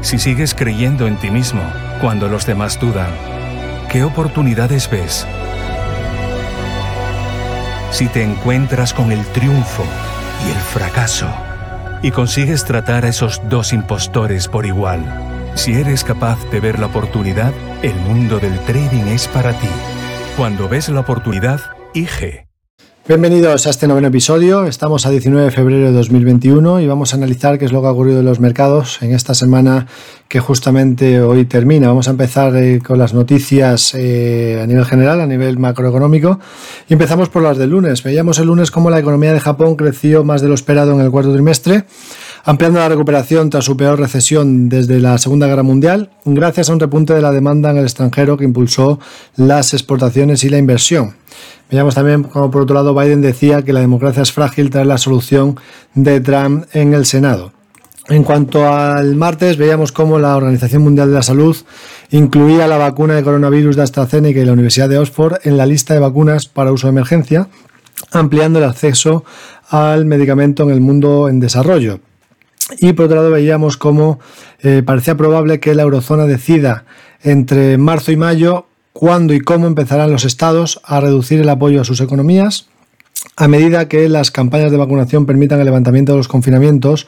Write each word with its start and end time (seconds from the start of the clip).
si 0.00 0.18
sigues 0.18 0.54
creyendo 0.54 1.06
en 1.06 1.16
ti 1.16 1.30
mismo 1.30 1.62
cuando 2.00 2.28
los 2.28 2.46
demás 2.46 2.78
dudan, 2.80 3.10
¿qué 3.90 4.04
oportunidades 4.04 4.88
ves? 4.90 5.26
Si 7.90 8.06
te 8.06 8.22
encuentras 8.22 8.94
con 8.94 9.12
el 9.12 9.24
triunfo 9.26 9.84
y 10.46 10.50
el 10.50 10.56
fracaso 10.56 11.28
y 12.02 12.10
consigues 12.10 12.64
tratar 12.64 13.04
a 13.04 13.08
esos 13.08 13.40
dos 13.48 13.72
impostores 13.72 14.46
por 14.46 14.66
igual, 14.66 15.02
si 15.54 15.74
eres 15.74 16.04
capaz 16.04 16.38
de 16.50 16.60
ver 16.60 16.78
la 16.78 16.86
oportunidad, 16.86 17.52
el 17.82 17.94
mundo 17.96 18.38
del 18.38 18.58
trading 18.60 19.08
es 19.08 19.26
para 19.26 19.52
ti. 19.52 19.68
Cuando 20.36 20.68
ves 20.68 20.88
la 20.88 21.00
oportunidad, 21.00 21.60
IG. 21.94 22.47
Bienvenidos 23.08 23.66
a 23.66 23.70
este 23.70 23.88
noveno 23.88 24.08
episodio. 24.08 24.66
Estamos 24.66 25.06
a 25.06 25.10
19 25.10 25.46
de 25.46 25.50
febrero 25.50 25.86
de 25.86 25.92
2021 25.92 26.80
y 26.80 26.86
vamos 26.86 27.14
a 27.14 27.16
analizar 27.16 27.58
qué 27.58 27.64
es 27.64 27.72
lo 27.72 27.80
que 27.80 27.86
ha 27.86 27.90
ocurrido 27.90 28.20
en 28.20 28.26
los 28.26 28.38
mercados 28.38 29.00
en 29.00 29.14
esta 29.14 29.32
semana 29.32 29.86
que 30.28 30.40
justamente 30.40 31.22
hoy 31.22 31.46
termina. 31.46 31.88
Vamos 31.88 32.08
a 32.08 32.10
empezar 32.10 32.54
eh, 32.56 32.82
con 32.86 32.98
las 32.98 33.14
noticias 33.14 33.94
eh, 33.94 34.60
a 34.62 34.66
nivel 34.66 34.84
general, 34.84 35.22
a 35.22 35.26
nivel 35.26 35.58
macroeconómico. 35.58 36.38
Y 36.86 36.92
empezamos 36.92 37.30
por 37.30 37.42
las 37.42 37.56
del 37.56 37.70
lunes. 37.70 38.02
Veíamos 38.02 38.40
el 38.40 38.48
lunes 38.48 38.70
cómo 38.70 38.90
la 38.90 38.98
economía 38.98 39.32
de 39.32 39.40
Japón 39.40 39.76
creció 39.76 40.22
más 40.22 40.42
de 40.42 40.48
lo 40.48 40.54
esperado 40.54 40.92
en 40.92 41.00
el 41.00 41.10
cuarto 41.10 41.32
trimestre 41.32 41.86
ampliando 42.44 42.78
la 42.78 42.90
recuperación 42.90 43.48
tras 43.48 43.64
su 43.64 43.76
peor 43.76 43.98
recesión 43.98 44.68
desde 44.68 45.00
la 45.00 45.18
Segunda 45.18 45.46
Guerra 45.46 45.62
Mundial, 45.62 46.10
gracias 46.24 46.70
a 46.70 46.72
un 46.72 46.80
repunte 46.80 47.12
de 47.12 47.20
la 47.20 47.32
demanda 47.32 47.70
en 47.70 47.78
el 47.78 47.84
extranjero 47.84 48.36
que 48.36 48.44
impulsó 48.44 49.00
las 49.36 49.74
exportaciones 49.74 50.44
y 50.44 50.48
la 50.48 50.56
inversión. 50.56 51.17
Veíamos 51.70 51.94
también 51.94 52.22
como 52.22 52.50
por 52.50 52.62
otro 52.62 52.74
lado 52.74 52.94
Biden 52.94 53.20
decía 53.20 53.62
que 53.62 53.72
la 53.72 53.80
democracia 53.80 54.22
es 54.22 54.32
frágil 54.32 54.70
tras 54.70 54.86
la 54.86 54.98
solución 54.98 55.58
de 55.94 56.20
Trump 56.20 56.64
en 56.72 56.94
el 56.94 57.04
Senado. 57.04 57.52
En 58.08 58.24
cuanto 58.24 58.66
al 58.66 59.16
martes, 59.16 59.58
veíamos 59.58 59.92
cómo 59.92 60.18
la 60.18 60.34
Organización 60.34 60.82
Mundial 60.82 61.08
de 61.08 61.14
la 61.14 61.22
Salud 61.22 61.54
incluía 62.10 62.66
la 62.66 62.78
vacuna 62.78 63.14
de 63.14 63.22
coronavirus 63.22 63.76
de 63.76 63.82
AstraZeneca 63.82 64.40
y 64.40 64.46
la 64.46 64.52
Universidad 64.52 64.88
de 64.88 64.96
Oxford 64.96 65.40
en 65.44 65.58
la 65.58 65.66
lista 65.66 65.92
de 65.92 66.00
vacunas 66.00 66.46
para 66.46 66.72
uso 66.72 66.86
de 66.86 66.92
emergencia, 66.92 67.48
ampliando 68.10 68.60
el 68.60 68.64
acceso 68.64 69.24
al 69.68 70.06
medicamento 70.06 70.62
en 70.62 70.70
el 70.70 70.80
mundo 70.80 71.28
en 71.28 71.38
desarrollo. 71.38 72.00
Y 72.80 72.94
por 72.94 73.06
otro 73.06 73.16
lado 73.16 73.30
veíamos 73.30 73.76
cómo 73.76 74.20
eh, 74.60 74.82
parecía 74.84 75.14
probable 75.14 75.60
que 75.60 75.74
la 75.74 75.82
eurozona 75.82 76.24
decida 76.24 76.86
entre 77.22 77.76
marzo 77.76 78.10
y 78.10 78.16
mayo 78.16 78.68
cuándo 78.98 79.32
y 79.32 79.38
cómo 79.38 79.68
empezarán 79.68 80.10
los 80.10 80.24
estados 80.24 80.80
a 80.82 80.98
reducir 80.98 81.40
el 81.40 81.48
apoyo 81.48 81.80
a 81.80 81.84
sus 81.84 82.00
economías 82.00 82.66
a 83.36 83.46
medida 83.46 83.86
que 83.86 84.08
las 84.08 84.32
campañas 84.32 84.72
de 84.72 84.76
vacunación 84.76 85.24
permitan 85.24 85.60
el 85.60 85.66
levantamiento 85.66 86.10
de 86.10 86.18
los 86.18 86.26
confinamientos 86.26 87.06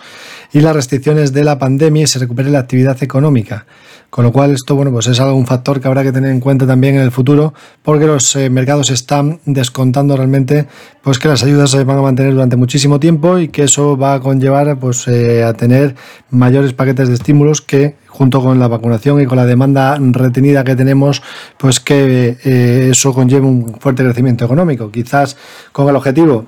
y 0.53 0.61
las 0.61 0.77
restricciones 0.77 1.33
de 1.33 1.43
la 1.43 1.59
pandemia 1.59 2.05
y 2.05 2.07
se 2.07 2.21
recupere 2.21 2.51
la 2.51 2.61
actividad 2.61 3.03
económica. 3.03 3.67
Con 4.11 4.25
lo 4.25 4.33
cual 4.33 4.51
esto 4.51 4.75
bueno, 4.75 4.91
pues 4.91 5.07
es 5.07 5.21
algo 5.21 5.37
un 5.37 5.47
factor 5.47 5.81
que 5.81 5.87
habrá 5.87 6.03
que 6.03 6.11
tener 6.11 6.33
en 6.33 6.41
cuenta 6.41 6.67
también 6.67 6.97
en 6.97 7.03
el 7.03 7.13
futuro 7.13 7.55
porque 7.83 8.07
los 8.07 8.35
eh, 8.35 8.51
mercados 8.51 8.91
están 8.91 9.39
descontando 9.47 10.17
realmente 10.17 10.67
pues 11.01 11.21
que 11.21 11.29
las 11.29 11.45
ayudas 11.45 11.71
se 11.71 11.85
van 11.85 11.99
a 11.99 12.03
mantener 12.03 12.33
durante 12.33 12.57
muchísimo 12.57 12.99
tiempo 12.99 13.39
y 13.39 13.49
que 13.49 13.63
eso 13.63 13.97
va 13.97 14.15
a 14.15 14.21
conllevar 14.21 14.79
pues 14.79 15.07
eh, 15.07 15.45
a 15.45 15.53
tener 15.55 15.95
mayores 16.31 16.73
paquetes 16.73 17.09
de 17.09 17.15
estímulos 17.15 17.61
que 17.61 17.95
junto 18.09 18.43
con 18.43 18.59
la 18.59 18.69
vacunación 18.69 19.21
y 19.21 19.27
con 19.27 19.39
la 19.39 19.47
demanda 19.47 19.97
retenida 19.99 20.65
que 20.65 20.75
tenemos, 20.75 21.23
pues 21.57 21.79
que 21.81 22.37
eh, 22.45 22.89
eso 22.91 23.15
conlleve 23.15 23.47
un 23.47 23.75
fuerte 23.79 24.03
crecimiento 24.03 24.45
económico. 24.45 24.91
Quizás 24.91 25.37
con 25.73 25.89
el 25.89 25.97
objetivo 25.97 26.47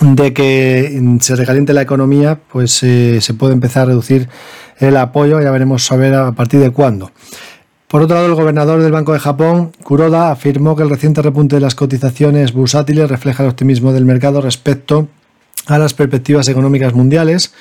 de 0.00 0.32
que 0.32 1.00
se 1.20 1.36
recaliente 1.36 1.72
la 1.72 1.82
economía, 1.82 2.38
pues 2.52 2.72
se 2.72 3.34
puede 3.38 3.54
empezar 3.54 3.82
a 3.82 3.86
reducir 3.86 4.28
el 4.78 4.96
apoyo, 4.96 5.40
ya 5.40 5.50
veremos 5.50 5.84
saber 5.84 6.14
a 6.14 6.32
partir 6.32 6.60
de 6.60 6.70
cuándo. 6.70 7.12
Por 7.88 8.02
otro 8.02 8.16
lado, 8.16 8.26
el 8.26 8.34
gobernador 8.34 8.82
del 8.82 8.92
Banco 8.92 9.12
de 9.12 9.20
Japón, 9.20 9.72
Kuroda, 9.84 10.32
afirmó 10.32 10.74
que 10.74 10.82
el 10.82 10.90
reciente 10.90 11.22
repunte 11.22 11.56
de 11.56 11.60
las 11.60 11.76
cotizaciones 11.76 12.52
bursátiles 12.52 13.08
refleja 13.08 13.44
el 13.44 13.48
optimismo 13.48 13.92
del 13.92 14.04
mercado 14.04 14.40
respecto 14.40 15.08
a 15.66 15.78
las 15.78 15.94
perspectivas 15.94 16.48
económicas 16.48 16.94
mundiales, 16.94 17.54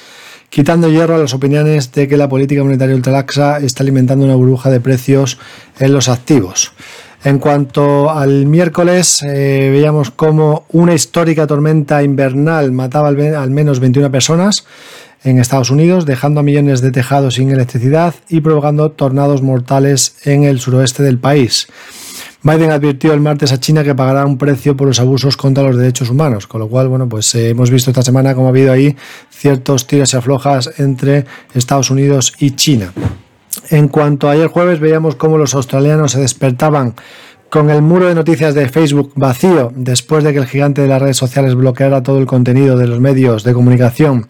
quitando 0.49 0.89
hierro 0.89 1.15
a 1.15 1.19
las 1.19 1.33
opiniones 1.33 1.91
de 1.91 2.07
que 2.07 2.17
la 2.17 2.27
política 2.27 2.63
monetaria 2.63 2.95
ultralaxa 2.95 3.59
está 3.59 3.83
alimentando 3.83 4.25
una 4.25 4.35
burbuja 4.35 4.71
de 4.71 4.79
precios 4.79 5.37
en 5.79 5.93
los 5.93 6.09
activos. 6.09 6.71
En 7.25 7.39
cuanto 7.39 8.11
al 8.11 8.45
miércoles, 8.45 9.23
eh, 9.23 9.69
veíamos 9.71 10.11
cómo 10.11 10.65
una 10.71 10.93
histórica 10.93 11.47
tormenta 11.47 12.03
invernal 12.03 12.71
mataba 12.71 13.07
al 13.07 13.49
menos 13.49 13.79
21 13.79 14.11
personas, 14.11 14.63
en 15.23 15.39
Estados 15.39 15.71
Unidos, 15.71 16.05
dejando 16.05 16.41
a 16.41 16.43
millones 16.43 16.81
de 16.81 16.91
tejados 16.91 17.33
sin 17.33 17.49
electricidad 17.49 18.13
y 18.29 18.41
provocando 18.41 18.91
tornados 18.91 19.41
mortales 19.41 20.17
en 20.25 20.43
el 20.43 20.59
suroeste 20.59 21.01
del 21.01 21.17
país. 21.17 21.67
Biden 22.43 22.69
advirtió 22.69 23.11
el 23.11 23.21
martes 23.21 23.51
a 23.51 23.59
China 23.59 23.83
que 23.83 23.95
pagará 23.95 24.23
un 24.23 24.37
precio 24.37 24.77
por 24.77 24.87
los 24.87 24.99
abusos 24.99 25.35
contra 25.35 25.63
los 25.63 25.77
derechos 25.77 26.11
humanos, 26.11 26.45
con 26.45 26.61
lo 26.61 26.69
cual, 26.69 26.89
bueno, 26.89 27.09
pues 27.09 27.33
eh, 27.33 27.49
hemos 27.49 27.71
visto 27.71 27.89
esta 27.89 28.03
semana 28.03 28.35
cómo 28.35 28.45
ha 28.45 28.49
habido 28.51 28.71
ahí 28.71 28.95
ciertos 29.31 29.87
tiros 29.87 30.13
y 30.13 30.17
aflojas 30.17 30.69
entre 30.77 31.25
Estados 31.55 31.89
Unidos 31.89 32.33
y 32.37 32.51
China. 32.51 32.93
En 33.69 33.87
cuanto 33.87 34.27
a 34.27 34.31
ayer 34.31 34.47
jueves, 34.47 34.79
veíamos 34.79 35.15
cómo 35.15 35.37
los 35.37 35.53
australianos 35.55 36.13
se 36.13 36.21
despertaban 36.21 36.95
con 37.49 37.69
el 37.69 37.81
muro 37.81 38.07
de 38.07 38.15
noticias 38.15 38.53
de 38.53 38.67
Facebook 38.67 39.13
vacío 39.15 39.71
después 39.75 40.23
de 40.23 40.33
que 40.33 40.39
el 40.39 40.47
gigante 40.47 40.81
de 40.81 40.87
las 40.87 41.01
redes 41.01 41.17
sociales 41.17 41.55
bloqueara 41.55 42.03
todo 42.03 42.19
el 42.19 42.25
contenido 42.25 42.77
de 42.77 42.87
los 42.87 42.99
medios 42.99 43.43
de 43.43 43.53
comunicación 43.53 44.27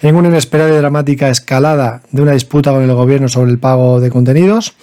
en 0.00 0.16
una 0.16 0.28
inesperada 0.28 0.70
y 0.70 0.78
dramática 0.78 1.28
escalada 1.28 2.02
de 2.10 2.22
una 2.22 2.32
disputa 2.32 2.70
con 2.70 2.82
el 2.82 2.94
gobierno 2.94 3.28
sobre 3.28 3.50
el 3.50 3.58
pago 3.58 4.00
de 4.00 4.10
contenidos. 4.10 4.74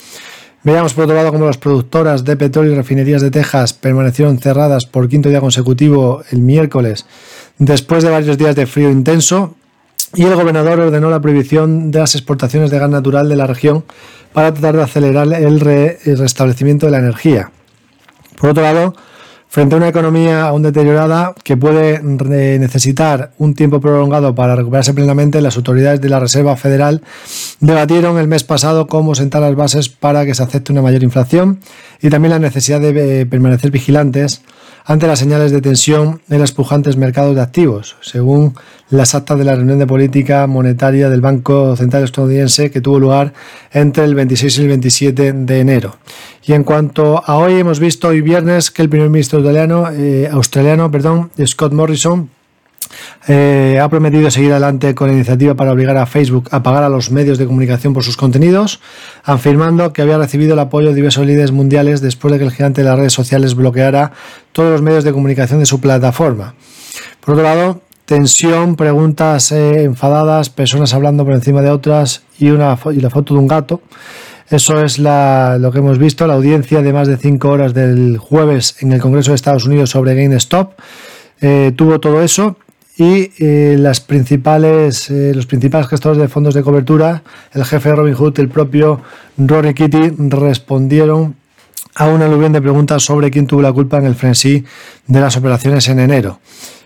Veamos 0.63 0.93
por 0.93 1.05
otro 1.05 1.15
lado 1.15 1.31
cómo 1.31 1.45
las 1.45 1.57
productoras 1.57 2.25
de 2.25 2.35
petróleo 2.35 2.73
y 2.73 2.75
refinerías 2.75 3.21
de 3.21 3.31
Texas 3.31 3.73
permanecieron 3.73 4.39
cerradas 4.39 4.85
por 4.85 5.07
quinto 5.07 5.29
día 5.29 5.39
consecutivo 5.39 6.23
el 6.31 6.39
miércoles 6.41 7.05
después 7.57 8.03
de 8.03 8.09
varios 8.09 8.37
días 8.37 8.55
de 8.55 8.65
frío 8.65 8.91
intenso 8.91 9.55
y 10.15 10.23
el 10.23 10.35
gobernador 10.35 10.79
ordenó 10.79 11.09
la 11.09 11.21
prohibición 11.21 11.91
de 11.91 11.99
las 11.99 12.15
exportaciones 12.15 12.71
de 12.71 12.79
gas 12.79 12.89
natural 12.89 13.27
de 13.29 13.35
la 13.35 13.47
región 13.47 13.83
para 14.33 14.53
tratar 14.53 14.75
de 14.77 14.83
acelerar 14.83 15.33
el, 15.33 15.59
restablecimiento 15.59 16.85
de 16.85 16.91
la 16.91 16.99
energía. 16.99 17.51
Por 18.39 18.51
otro 18.51 18.63
lado, 18.63 18.93
Frente 19.49 19.75
a 19.75 19.77
una 19.77 19.87
economía 19.87 20.43
aún 20.43 20.61
deteriorada 20.61 21.33
que 21.41 21.55
puede 21.55 22.01
necesitar 22.03 23.31
un 23.37 23.53
tiempo 23.53 23.79
prolongado 23.79 24.35
para 24.35 24.57
recuperarse 24.57 24.93
plenamente, 24.93 25.39
las 25.39 25.55
autoridades 25.55 26.01
de 26.01 26.09
la 26.09 26.19
Reserva 26.19 26.57
Federal 26.57 27.01
debatieron 27.61 28.17
el 28.17 28.27
mes 28.27 28.43
pasado 28.43 28.87
cómo 28.87 29.15
sentar 29.15 29.41
las 29.41 29.55
bases 29.55 29.87
para 29.87 30.25
que 30.25 30.35
se 30.35 30.43
acepte 30.43 30.73
una 30.73 30.81
mayor 30.81 31.01
inflación 31.01 31.61
y 32.01 32.09
también 32.09 32.31
la 32.31 32.39
necesidad 32.39 32.81
de 32.81 33.21
eh, 33.21 33.25
permanecer 33.25 33.71
vigilantes 33.71 34.41
ante 34.87 35.05
las 35.05 35.19
señales 35.19 35.51
de 35.51 35.61
tensión 35.61 36.21
en 36.29 36.39
los 36.39 36.53
pujantes 36.53 36.95
mercados 36.95 37.35
de 37.35 37.41
activos, 37.41 37.97
según 37.99 38.55
las 38.89 39.15
actas 39.15 39.37
de 39.37 39.43
la 39.43 39.53
reunión 39.53 39.79
de 39.79 39.85
política 39.85 40.47
monetaria 40.47 41.09
del 41.09 41.19
Banco 41.19 41.75
Central 41.75 42.05
estadounidense 42.05 42.71
que 42.71 42.79
tuvo 42.79 42.97
lugar 42.97 43.33
entre 43.73 44.05
el 44.05 44.15
26 44.15 44.57
y 44.57 44.61
el 44.61 44.67
27 44.69 45.33
de 45.33 45.59
enero. 45.59 45.97
Y 46.45 46.53
en 46.53 46.63
cuanto 46.63 47.21
a 47.25 47.35
hoy, 47.35 47.55
hemos 47.55 47.81
visto 47.81 48.07
hoy 48.07 48.21
viernes 48.21 48.71
que 48.71 48.81
el 48.81 48.87
primer 48.87 49.09
ministro 49.09 49.39
australiano, 49.39 49.91
eh, 49.91 50.89
perdón, 50.89 51.31
Scott 51.45 51.73
Morrison, 51.73 52.29
eh, 53.27 53.79
ha 53.81 53.89
prometido 53.89 54.29
seguir 54.31 54.51
adelante 54.51 54.95
con 54.95 55.07
la 55.07 55.13
iniciativa 55.13 55.55
para 55.55 55.71
obligar 55.71 55.97
a 55.97 56.05
Facebook 56.05 56.49
a 56.51 56.63
pagar 56.63 56.83
a 56.83 56.89
los 56.89 57.11
medios 57.11 57.37
de 57.37 57.45
comunicación 57.45 57.93
por 57.93 58.03
sus 58.03 58.17
contenidos, 58.17 58.79
afirmando 59.23 59.93
que 59.93 60.01
había 60.01 60.17
recibido 60.17 60.53
el 60.53 60.59
apoyo 60.59 60.89
de 60.89 60.95
diversos 60.95 61.25
líderes 61.25 61.51
mundiales 61.51 62.01
después 62.01 62.31
de 62.31 62.39
que 62.39 62.45
el 62.45 62.51
gigante 62.51 62.81
de 62.81 62.89
las 62.89 62.97
redes 62.97 63.13
sociales 63.13 63.55
bloqueara 63.55 64.11
todos 64.51 64.71
los 64.71 64.81
medios 64.81 65.03
de 65.03 65.11
comunicación 65.11 65.59
de 65.59 65.65
su 65.65 65.81
plataforma. 65.81 66.55
Por 67.21 67.33
otro 67.33 67.43
lado, 67.43 67.81
tensión, 68.05 68.75
preguntas 68.75 69.51
eh, 69.51 69.83
enfadadas, 69.83 70.49
personas 70.49 70.93
hablando 70.93 71.25
por 71.25 71.33
encima 71.33 71.61
de 71.61 71.69
otras 71.69 72.23
y, 72.39 72.49
una, 72.49 72.77
y 72.93 73.01
la 73.01 73.09
foto 73.09 73.33
de 73.33 73.39
un 73.41 73.47
gato. 73.47 73.81
Eso 74.49 74.81
es 74.81 74.97
lo 74.97 75.71
que 75.73 75.79
hemos 75.79 75.99
visto, 75.99 76.25
la 76.25 76.35
audiencia 76.35 76.81
de 76.81 76.93
más 76.93 77.09
de 77.09 77.17
cinco 77.17 77.49
horas 77.49 77.73
del 77.73 78.17
jueves 78.17 78.77
en 78.79 78.93
el 78.93 79.01
Congreso 79.01 79.31
de 79.31 79.35
Estados 79.35 79.65
Unidos 79.65 79.89
sobre 79.89 80.15
GameStop. 80.15 80.71
Eh, 81.41 81.73
tuvo 81.75 81.99
todo 81.99 82.21
eso 82.21 82.55
y 82.97 83.31
eh, 83.37 83.75
las 83.77 84.01
principales, 84.01 85.09
eh, 85.09 85.31
los 85.35 85.45
principales 85.45 85.87
gestores 85.87 86.17
de 86.17 86.27
fondos 86.27 86.53
de 86.53 86.63
cobertura, 86.63 87.23
el 87.53 87.63
jefe 87.63 87.89
de 87.89 87.95
Robinhood, 87.95 88.39
el 88.39 88.49
propio 88.49 89.01
Rory 89.37 89.73
Kitty, 89.73 90.13
respondieron 90.29 91.35
a 91.95 92.07
una 92.07 92.25
aluvión 92.25 92.53
de 92.53 92.61
preguntas 92.61 93.03
sobre 93.03 93.29
quién 93.29 93.47
tuvo 93.47 93.61
la 93.61 93.71
culpa 93.71 93.97
en 93.97 94.05
el 94.05 94.15
frenesí 94.15 94.63
de 95.05 95.19
las 95.19 95.37
operaciones 95.37 95.87
en 95.89 95.99
enero. 95.99 96.39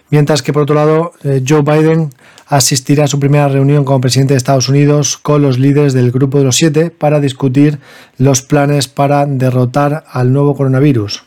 Mientras 0.10 0.42
que 0.42 0.52
por 0.52 0.64
otro 0.64 0.76
lado, 0.76 1.14
Joe 1.48 1.62
Biden 1.62 2.10
asistirá 2.52 3.06
a 3.06 3.08
su 3.08 3.18
primera 3.18 3.48
reunión 3.48 3.86
como 3.86 4.02
presidente 4.02 4.34
de 4.34 4.38
Estados 4.38 4.68
Unidos 4.68 5.18
con 5.18 5.42
los 5.42 5.58
líderes 5.58 5.94
del 5.94 6.12
Grupo 6.12 6.38
de 6.38 6.44
los 6.44 6.58
Siete 6.58 6.92
para 6.92 7.22
discutir 7.22 7.80
los 8.18 8.42
planes 8.42 8.90
para 8.90 9.26
derrotar 9.26 10.04
al 10.12 10.34
nuevo 10.34 10.54
coronavirus, 10.54 11.24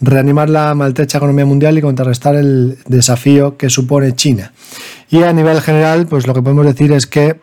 reanimar 0.00 0.50
la 0.50 0.74
maltrecha 0.74 1.18
economía 1.18 1.46
mundial 1.46 1.78
y 1.78 1.82
contrarrestar 1.82 2.34
el 2.34 2.78
desafío 2.86 3.56
que 3.56 3.70
supone 3.70 4.14
China. 4.14 4.52
Y 5.08 5.22
a 5.22 5.32
nivel 5.32 5.60
general, 5.60 6.06
pues 6.06 6.26
lo 6.26 6.34
que 6.34 6.42
podemos 6.42 6.66
decir 6.66 6.92
es 6.92 7.06
que 7.06 7.36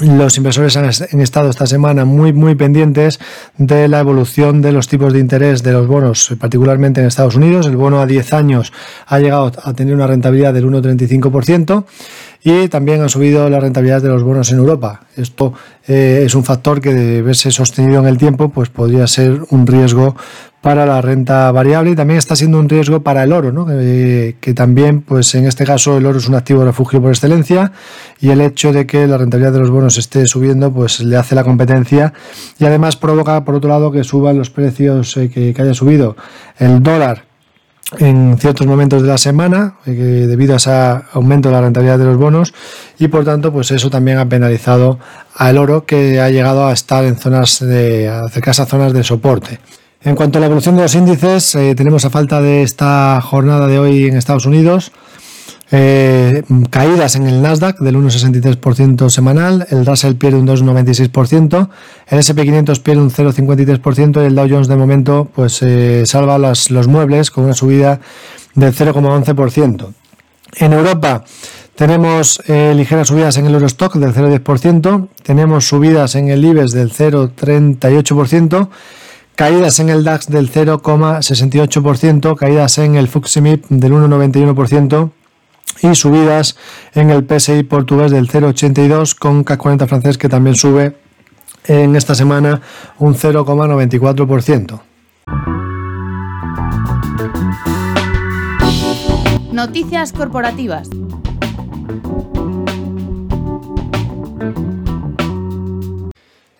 los 0.00 0.36
inversores 0.36 0.76
han 0.76 1.20
estado 1.20 1.50
esta 1.50 1.66
semana 1.66 2.04
muy, 2.04 2.32
muy 2.32 2.54
pendientes 2.54 3.18
de 3.56 3.88
la 3.88 3.98
evolución 3.98 4.62
de 4.62 4.70
los 4.70 4.86
tipos 4.86 5.12
de 5.12 5.18
interés 5.18 5.64
de 5.64 5.72
los 5.72 5.88
bonos, 5.88 6.36
particularmente 6.38 7.00
en 7.00 7.08
Estados 7.08 7.34
Unidos. 7.34 7.66
El 7.66 7.76
bono 7.76 8.00
a 8.00 8.06
10 8.06 8.32
años 8.32 8.72
ha 9.06 9.18
llegado 9.18 9.50
a 9.60 9.72
tener 9.74 9.94
una 9.94 10.06
rentabilidad 10.06 10.54
del 10.54 10.66
1,35% 10.66 11.84
y 12.42 12.68
también 12.68 13.00
han 13.00 13.08
subido 13.08 13.48
las 13.48 13.62
rentabilidades 13.62 14.02
de 14.02 14.10
los 14.10 14.22
bonos 14.22 14.50
en 14.52 14.58
Europa. 14.58 15.00
Esto 15.16 15.54
eh, 15.86 16.22
es 16.24 16.34
un 16.34 16.44
factor 16.44 16.80
que 16.80 16.94
de 16.94 17.22
verse 17.22 17.50
sostenido 17.50 18.00
en 18.00 18.06
el 18.06 18.18
tiempo, 18.18 18.50
pues 18.50 18.68
podría 18.68 19.06
ser 19.06 19.40
un 19.50 19.66
riesgo 19.66 20.14
para 20.60 20.86
la 20.86 21.00
renta 21.00 21.50
variable 21.52 21.92
y 21.92 21.94
también 21.94 22.18
está 22.18 22.34
siendo 22.34 22.58
un 22.58 22.68
riesgo 22.68 23.02
para 23.02 23.22
el 23.22 23.32
oro, 23.32 23.52
¿no? 23.52 23.66
Eh, 23.70 24.36
que 24.40 24.54
también, 24.54 25.02
pues 25.02 25.34
en 25.34 25.46
este 25.46 25.64
caso, 25.64 25.96
el 25.96 26.06
oro 26.06 26.18
es 26.18 26.28
un 26.28 26.34
activo 26.34 26.64
refugio 26.64 27.00
por 27.00 27.10
excelencia 27.10 27.72
y 28.20 28.30
el 28.30 28.40
hecho 28.40 28.72
de 28.72 28.86
que 28.86 29.06
la 29.06 29.18
rentabilidad 29.18 29.52
de 29.52 29.60
los 29.60 29.70
bonos 29.70 29.98
esté 29.98 30.26
subiendo, 30.26 30.72
pues 30.72 31.00
le 31.00 31.16
hace 31.16 31.34
la 31.34 31.44
competencia 31.44 32.12
y 32.58 32.64
además 32.64 32.96
provoca, 32.96 33.44
por 33.44 33.54
otro 33.54 33.70
lado, 33.70 33.92
que 33.92 34.02
suban 34.04 34.36
los 34.36 34.50
precios, 34.50 35.16
eh, 35.16 35.30
que 35.30 35.54
haya 35.56 35.74
subido 35.74 36.16
el 36.58 36.82
dólar 36.82 37.27
en 37.96 38.36
ciertos 38.38 38.66
momentos 38.66 39.02
de 39.02 39.08
la 39.08 39.18
semana 39.18 39.76
eh, 39.86 39.92
debido 39.92 40.54
a 40.54 40.56
ese 40.56 40.70
aumento 41.12 41.48
de 41.48 41.54
la 41.54 41.62
rentabilidad 41.62 41.98
de 41.98 42.04
los 42.04 42.18
bonos 42.18 42.52
y 42.98 43.08
por 43.08 43.24
tanto 43.24 43.52
pues 43.52 43.70
eso 43.70 43.88
también 43.88 44.18
ha 44.18 44.28
penalizado 44.28 44.98
al 45.34 45.56
oro 45.56 45.86
que 45.86 46.20
ha 46.20 46.28
llegado 46.28 46.66
a 46.66 46.72
estar 46.72 47.04
en 47.04 47.16
zonas 47.16 47.60
de 47.60 48.08
acercarse 48.08 48.62
a 48.62 48.66
zonas 48.66 48.92
de 48.92 49.04
soporte. 49.04 49.60
En 50.02 50.14
cuanto 50.14 50.38
a 50.38 50.40
la 50.40 50.46
evolución 50.46 50.76
de 50.76 50.82
los 50.82 50.94
índices, 50.94 51.54
eh, 51.56 51.74
tenemos 51.74 52.04
a 52.04 52.10
falta 52.10 52.40
de 52.40 52.62
esta 52.62 53.20
jornada 53.20 53.66
de 53.66 53.78
hoy 53.78 54.06
en 54.06 54.16
Estados 54.16 54.46
Unidos 54.46 54.92
eh, 55.70 56.42
caídas 56.70 57.16
en 57.16 57.26
el 57.26 57.42
Nasdaq 57.42 57.78
del 57.80 57.96
1,63% 57.96 59.10
semanal, 59.10 59.66
el 59.70 59.84
Russell 59.84 60.14
pierde 60.14 60.38
un 60.38 60.46
2,96%, 60.46 61.68
el 62.08 62.18
SP500 62.18 62.80
pierde 62.80 63.02
un 63.02 63.10
0,53% 63.10 64.22
y 64.22 64.26
el 64.26 64.34
Dow 64.34 64.48
Jones 64.48 64.68
de 64.68 64.76
momento 64.76 65.28
pues 65.34 65.60
eh, 65.62 66.04
salva 66.06 66.38
los 66.38 66.88
muebles 66.88 67.30
con 67.30 67.44
una 67.44 67.54
subida 67.54 68.00
del 68.54 68.74
0,11%. 68.74 69.92
En 70.56 70.72
Europa 70.72 71.24
tenemos 71.74 72.42
eh, 72.46 72.72
ligeras 72.74 73.08
subidas 73.08 73.36
en 73.36 73.46
el 73.46 73.54
Eurostock 73.54 73.94
del 73.96 74.14
0,10%, 74.14 75.08
tenemos 75.22 75.68
subidas 75.68 76.14
en 76.14 76.28
el 76.28 76.44
IBEX 76.44 76.72
del 76.72 76.92
0,38%, 76.92 78.68
caídas 79.36 79.78
en 79.78 79.90
el 79.90 80.02
DAX 80.02 80.28
del 80.28 80.50
0,68%, 80.50 82.36
caídas 82.36 82.78
en 82.78 82.96
el 82.96 83.06
FTSE 83.06 83.40
del 83.68 83.92
1,91%, 83.92 85.10
y 85.82 85.94
subidas 85.94 86.56
en 86.94 87.10
el 87.10 87.26
PSI 87.26 87.62
portugués 87.62 88.10
del 88.10 88.28
0,82 88.28 89.14
con 89.14 89.44
CAC 89.44 89.58
40 89.58 89.86
francés 89.86 90.18
que 90.18 90.28
también 90.28 90.56
sube 90.56 90.96
en 91.66 91.96
esta 91.96 92.14
semana 92.14 92.60
un 92.98 93.14
0,94%. 93.14 94.80
Noticias 99.52 100.12
corporativas. 100.12 100.88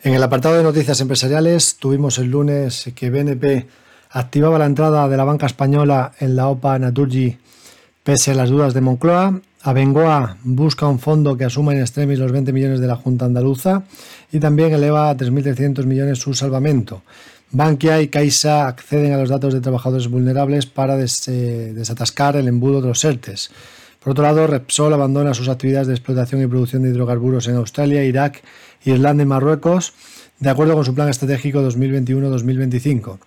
En 0.03 0.15
el 0.15 0.23
apartado 0.23 0.57
de 0.57 0.63
noticias 0.63 1.01
empresariales 1.01 1.77
tuvimos 1.77 2.19
el 2.19 2.31
lunes 2.31 2.91
que 2.95 3.11
BNP 3.11 3.69
activaba 4.11 4.59
la 4.59 4.67
entrada 4.67 5.09
de 5.09 5.17
la 5.17 5.25
banca 5.25 5.47
española 5.47 6.13
en 6.19 6.35
la 6.35 6.49
OPA 6.49 6.79
Naturgy 6.79 7.37
Pese 8.09 8.31
a 8.31 8.35
las 8.35 8.49
dudas 8.49 8.73
de 8.73 8.81
Moncloa, 8.81 9.39
Abengoa 9.61 10.39
busca 10.43 10.87
un 10.87 10.99
fondo 10.99 11.37
que 11.37 11.45
asuma 11.45 11.75
en 11.75 11.81
extremis 11.81 12.19
los 12.19 12.33
20 12.33 12.55
millones 12.55 12.81
de 12.81 12.87
la 12.87 12.97
Junta 12.97 13.27
Andaluza 13.27 13.83
y 14.33 14.41
también 14.41 14.73
eleva 14.73 15.11
a 15.11 15.15
3.300 15.15 15.85
millones 15.85 16.19
su 16.19 16.33
salvamento. 16.33 17.03
Bankia 17.51 18.01
y 18.01 18.09
Caixa 18.09 18.67
acceden 18.67 19.13
a 19.13 19.19
los 19.19 19.29
datos 19.29 19.53
de 19.53 19.61
trabajadores 19.61 20.09
vulnerables 20.09 20.65
para 20.65 20.97
desatascar 20.97 22.37
el 22.37 22.49
embudo 22.49 22.81
de 22.81 22.89
los 22.89 23.05
ERTES. 23.05 23.51
Por 24.03 24.13
otro 24.13 24.25
lado, 24.25 24.47
Repsol 24.47 24.95
abandona 24.95 25.35
sus 25.35 25.51
actividades 25.51 25.89
de 25.89 25.93
explotación 25.93 26.43
y 26.43 26.47
producción 26.47 26.85
de 26.85 26.89
hidrocarburos 26.89 27.47
en 27.49 27.57
Australia, 27.57 28.05
Irak, 28.05 28.43
Irlanda 28.87 29.23
y 29.23 29.27
Marruecos, 29.27 29.93
de 30.39 30.49
acuerdo 30.49 30.73
con 30.73 30.87
su 30.87 30.95
plan 30.95 31.11
estratégico 31.11 31.61
2021-2025. 31.61 33.19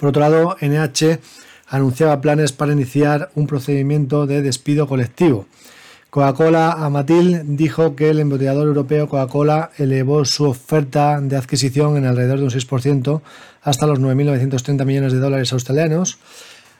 Por 0.00 0.08
otro 0.08 0.20
lado, 0.20 0.56
NH 0.60 1.20
anunciaba 1.68 2.20
planes 2.20 2.52
para 2.52 2.72
iniciar 2.72 3.30
un 3.34 3.46
procedimiento 3.46 4.26
de 4.26 4.42
despido 4.42 4.86
colectivo. 4.86 5.46
Coca-Cola 6.10 6.72
Amatil 6.72 7.42
dijo 7.56 7.94
que 7.94 8.08
el 8.08 8.18
embotellador 8.18 8.66
europeo 8.66 9.08
Coca-Cola 9.08 9.70
elevó 9.76 10.24
su 10.24 10.44
oferta 10.44 11.20
de 11.20 11.36
adquisición 11.36 11.98
en 11.98 12.06
alrededor 12.06 12.38
de 12.38 12.44
un 12.44 12.50
6% 12.50 13.20
hasta 13.62 13.86
los 13.86 14.00
9.930 14.00 14.84
millones 14.86 15.12
de 15.12 15.18
dólares 15.18 15.52
australianos 15.52 16.18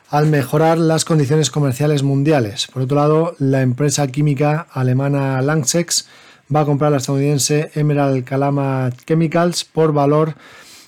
al 0.09 0.26
mejorar 0.26 0.78
las 0.78 1.04
condiciones 1.04 1.50
comerciales 1.50 2.02
mundiales. 2.02 2.68
Por 2.73 2.83
otro 2.83 2.97
lado, 2.97 3.35
la 3.38 3.61
empresa 3.61 4.07
química 4.07 4.66
alemana 4.73 5.42
Langsex 5.42 6.09
va 6.54 6.61
a 6.61 6.64
comprar 6.64 6.88
a 6.88 6.92
la 6.92 6.97
estadounidense 6.97 7.71
Emerald 7.75 8.25
Kalama 8.25 8.90
Chemicals 9.07 9.64
por 9.64 9.92
valor 9.92 10.35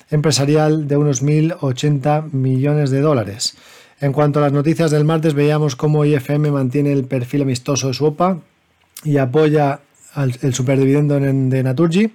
empresarial 0.09 0.87
de 0.87 0.97
unos 0.97 1.23
1.080 1.23 2.31
millones 2.31 2.89
de 2.89 3.01
dólares. 3.01 3.55
En 4.01 4.13
cuanto 4.13 4.39
a 4.39 4.41
las 4.41 4.51
noticias 4.51 4.89
del 4.89 5.05
martes, 5.05 5.35
veíamos 5.35 5.75
cómo 5.75 6.03
IFM 6.03 6.49
mantiene 6.49 6.91
el 6.91 7.05
perfil 7.05 7.43
amistoso 7.43 7.87
de 7.87 7.93
su 7.93 8.05
OPA 8.05 8.39
y 9.03 9.17
apoya 9.17 9.81
el 10.41 10.53
superdividendo 10.55 11.19
de 11.19 11.63
Naturgy. 11.63 12.11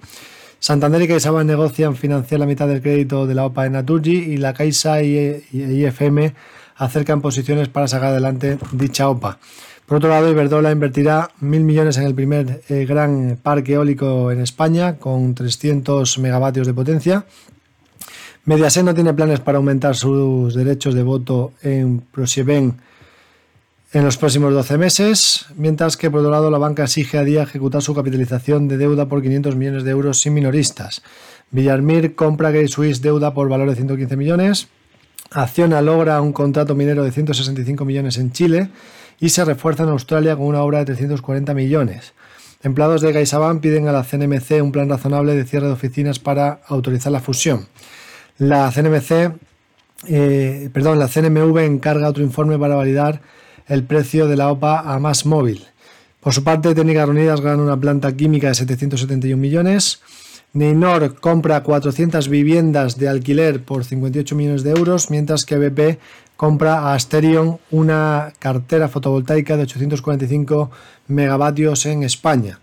Santander 0.59 1.01
y 1.01 1.07
CaixaBank 1.07 1.45
negocian 1.45 1.95
financiar 1.95 2.41
la 2.41 2.45
mitad 2.45 2.67
del 2.67 2.81
crédito 2.81 3.25
de 3.25 3.35
la 3.35 3.45
OPA 3.45 3.63
de 3.63 3.69
Naturgy 3.69 4.17
y 4.17 4.35
la 4.35 4.53
Caixa 4.53 5.01
y 5.01 5.45
IFM 5.53 6.33
acercan 6.75 7.21
posiciones 7.21 7.69
para 7.69 7.87
sacar 7.87 8.09
adelante 8.09 8.57
dicha 8.73 9.07
OPA. 9.07 9.39
Por 9.85 9.99
otro 9.99 10.09
lado, 10.09 10.29
Iberdrola 10.29 10.71
invertirá 10.71 11.29
mil 11.39 11.63
millones 11.63 11.97
en 11.97 12.03
el 12.03 12.13
primer 12.13 12.63
eh, 12.67 12.85
gran 12.85 13.39
parque 13.41 13.73
eólico 13.73 14.29
en 14.33 14.41
España 14.41 14.97
con 14.97 15.33
300 15.33 16.19
megavatios 16.19 16.67
de 16.67 16.73
potencia 16.73 17.25
Mediaset 18.47 18.85
no 18.85 18.93
tiene 18.95 19.13
planes 19.13 19.41
para 19.41 19.57
aumentar 19.57 19.97
sus 19.97 20.53
derechos 20.53 20.93
de 20.95 21.03
voto 21.03 21.51
en 21.63 21.99
Prosieven 21.99 22.77
en 23.91 24.05
los 24.05 24.15
próximos 24.15 24.53
12 24.53 24.77
meses, 24.77 25.47
mientras 25.57 25.97
que 25.97 26.09
por 26.09 26.21
otro 26.21 26.31
lado 26.31 26.49
la 26.49 26.57
banca 26.57 26.83
exige 26.83 27.17
a 27.17 27.25
día 27.25 27.43
ejecutar 27.43 27.81
su 27.81 27.93
capitalización 27.93 28.69
de 28.69 28.77
deuda 28.77 29.09
por 29.09 29.21
500 29.21 29.57
millones 29.57 29.83
de 29.83 29.91
euros 29.91 30.21
sin 30.21 30.33
minoristas. 30.33 31.01
Villarmir 31.51 32.15
compra 32.15 32.51
Gay 32.51 32.69
Suisse 32.69 33.01
deuda 33.01 33.33
por 33.33 33.49
valor 33.49 33.69
de 33.69 33.75
115 33.75 34.15
millones. 34.15 34.69
Acciona 35.31 35.81
logra 35.81 36.21
un 36.21 36.31
contrato 36.31 36.73
minero 36.73 37.03
de 37.03 37.11
165 37.11 37.83
millones 37.83 38.17
en 38.17 38.31
Chile 38.31 38.69
y 39.19 39.27
se 39.27 39.43
refuerza 39.43 39.83
en 39.83 39.89
Australia 39.89 40.37
con 40.37 40.45
una 40.45 40.61
obra 40.61 40.79
de 40.79 40.85
340 40.85 41.53
millones. 41.53 42.13
Empleados 42.63 43.01
de 43.01 43.11
CaixaBank 43.11 43.59
piden 43.59 43.89
a 43.89 43.91
la 43.91 44.05
CNMC 44.05 44.63
un 44.63 44.71
plan 44.71 44.87
razonable 44.87 45.35
de 45.35 45.43
cierre 45.43 45.67
de 45.67 45.73
oficinas 45.73 46.19
para 46.19 46.61
autorizar 46.69 47.11
la 47.11 47.19
fusión. 47.19 47.67
La 48.37 48.71
CNMC, 48.71 49.33
eh, 50.07 50.69
perdón, 50.71 50.99
la 50.99 51.07
CNMV 51.07 51.57
encarga 51.59 52.07
otro 52.07 52.23
informe 52.23 52.59
para 52.59 52.75
validar 52.75 53.21
el 53.67 53.83
precio 53.83 54.27
de 54.27 54.37
la 54.37 54.51
OPA 54.51 54.79
a 54.79 54.99
más 54.99 55.25
móvil. 55.25 55.65
Por 56.21 56.33
su 56.33 56.43
parte, 56.43 56.75
Técnicas 56.75 57.07
Reunidas 57.07 57.41
gana 57.41 57.63
una 57.63 57.79
planta 57.79 58.15
química 58.15 58.47
de 58.49 58.55
771 58.55 59.37
millones. 59.39 60.01
Neynor 60.53 61.19
compra 61.19 61.63
400 61.63 62.29
viviendas 62.29 62.97
de 62.97 63.07
alquiler 63.07 63.63
por 63.63 63.85
58 63.85 64.35
millones 64.35 64.63
de 64.63 64.71
euros, 64.71 65.09
mientras 65.09 65.45
que 65.45 65.57
BP 65.57 65.99
compra 66.35 66.79
a 66.79 66.93
Asterion 66.93 67.59
una 67.71 68.33
cartera 68.39 68.87
fotovoltaica 68.87 69.57
de 69.57 69.63
845 69.63 70.71
megavatios 71.07 71.85
en 71.85 72.03
España. 72.03 72.59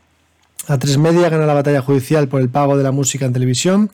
A 0.67 0.79
tres 0.79 0.97
media 0.97 1.29
gana 1.29 1.45
la 1.45 1.55
batalla 1.55 1.83
judicial 1.83 2.29
por 2.29 2.41
el 2.41 2.49
pago 2.49 2.77
de 2.77 2.85
la 2.85 2.93
música 2.93 3.27
en 3.27 3.33
televisión, 3.33 3.91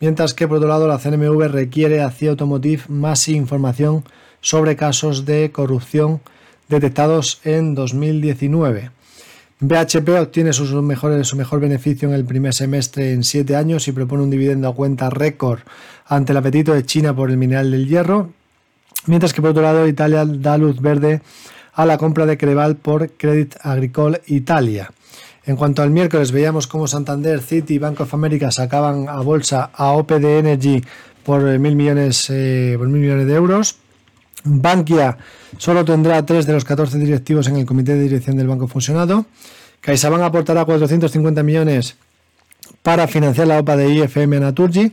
mientras 0.00 0.34
que 0.34 0.46
por 0.46 0.58
otro 0.58 0.68
lado 0.68 0.88
la 0.88 0.98
CNMV 0.98 1.48
requiere 1.48 2.00
a 2.00 2.10
CIA 2.10 2.30
Automotive 2.30 2.84
más 2.88 3.28
información 3.28 4.04
sobre 4.40 4.76
casos 4.76 5.24
de 5.24 5.50
corrupción 5.50 6.20
detectados 6.68 7.40
en 7.44 7.74
2019. 7.74 8.90
BHP 9.60 10.08
obtiene 10.20 10.52
su 10.52 10.64
mejor, 10.82 11.24
su 11.24 11.36
mejor 11.36 11.58
beneficio 11.58 12.08
en 12.08 12.14
el 12.14 12.24
primer 12.24 12.54
semestre 12.54 13.12
en 13.12 13.24
siete 13.24 13.56
años 13.56 13.88
y 13.88 13.92
propone 13.92 14.22
un 14.22 14.30
dividendo 14.30 14.68
a 14.68 14.74
cuenta 14.74 15.10
récord 15.10 15.60
ante 16.06 16.32
el 16.32 16.38
apetito 16.38 16.72
de 16.74 16.84
China 16.84 17.14
por 17.14 17.30
el 17.30 17.36
mineral 17.36 17.72
del 17.72 17.88
hierro, 17.88 18.30
mientras 19.06 19.32
que 19.32 19.40
por 19.40 19.50
otro 19.50 19.62
lado 19.62 19.88
Italia 19.88 20.24
da 20.24 20.56
luz 20.58 20.80
verde 20.80 21.22
a 21.74 21.86
la 21.86 21.98
compra 21.98 22.24
de 22.24 22.38
Creval 22.38 22.76
por 22.76 23.10
Credit 23.10 23.56
Agricole 23.62 24.22
Italia. 24.26 24.90
En 25.48 25.56
cuanto 25.56 25.80
al 25.80 25.88
miércoles, 25.88 26.30
veíamos 26.30 26.66
cómo 26.66 26.86
Santander, 26.86 27.40
City 27.40 27.76
y 27.76 27.78
Bank 27.78 27.98
of 28.02 28.12
America 28.12 28.50
sacaban 28.50 29.08
a 29.08 29.22
bolsa 29.22 29.70
a 29.72 29.92
OPD 29.92 30.40
Energy 30.40 30.84
por 31.24 31.40
mil 31.58 31.74
millones, 31.74 32.26
eh, 32.28 32.74
por 32.76 32.86
mil 32.86 33.00
millones 33.00 33.26
de 33.26 33.32
euros. 33.32 33.76
Bankia 34.44 35.16
solo 35.56 35.86
tendrá 35.86 36.26
tres 36.26 36.44
de 36.44 36.52
los 36.52 36.66
14 36.66 36.98
directivos 36.98 37.48
en 37.48 37.56
el 37.56 37.64
comité 37.64 37.94
de 37.94 38.02
dirección 38.02 38.36
del 38.36 38.46
banco 38.46 38.68
fusionado. 38.68 39.24
CaixaBank 39.80 40.20
aportará 40.20 40.66
450 40.66 41.42
millones 41.42 41.96
para 42.82 43.08
financiar 43.08 43.46
la 43.46 43.58
OPA 43.58 43.78
de 43.78 43.88
IFM 43.88 44.40
Naturgy. 44.40 44.92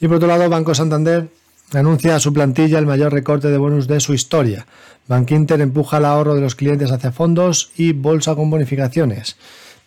Y 0.00 0.06
por 0.06 0.18
otro 0.18 0.28
lado, 0.28 0.50
Banco 0.50 0.74
Santander 0.74 1.30
anuncia 1.72 2.14
a 2.14 2.20
su 2.20 2.34
plantilla 2.34 2.78
el 2.78 2.84
mayor 2.84 3.10
recorte 3.14 3.48
de 3.48 3.56
bonus 3.56 3.88
de 3.88 4.00
su 4.00 4.12
historia. 4.12 4.66
Bank 5.06 5.30
empuja 5.30 5.96
el 5.96 6.04
ahorro 6.04 6.34
de 6.34 6.42
los 6.42 6.54
clientes 6.54 6.92
hacia 6.92 7.10
fondos 7.10 7.70
y 7.74 7.94
bolsa 7.94 8.34
con 8.34 8.50
bonificaciones. 8.50 9.38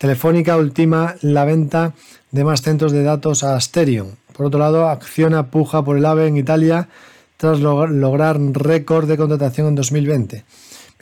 Telefónica 0.02 0.58
ultima 0.58 1.14
la 1.22 1.46
venta 1.46 1.94
de 2.32 2.44
más 2.44 2.64
centros 2.64 2.92
de 2.92 3.04
datos 3.04 3.44
a 3.44 3.56
Asterion. 3.56 4.18
Por 4.36 4.48
otro 4.48 4.60
lado, 4.60 4.90
Acciona 4.90 5.52
puja 5.52 5.84
por 5.84 5.96
el 5.96 6.04
AVE 6.08 6.26
en 6.26 6.38
Italia 6.38 6.90
tras 7.38 7.60
lograr 7.60 8.42
récord 8.42 9.08
de 9.08 9.16
contratación 9.16 9.68
en 9.68 9.76
2020. 9.76 10.44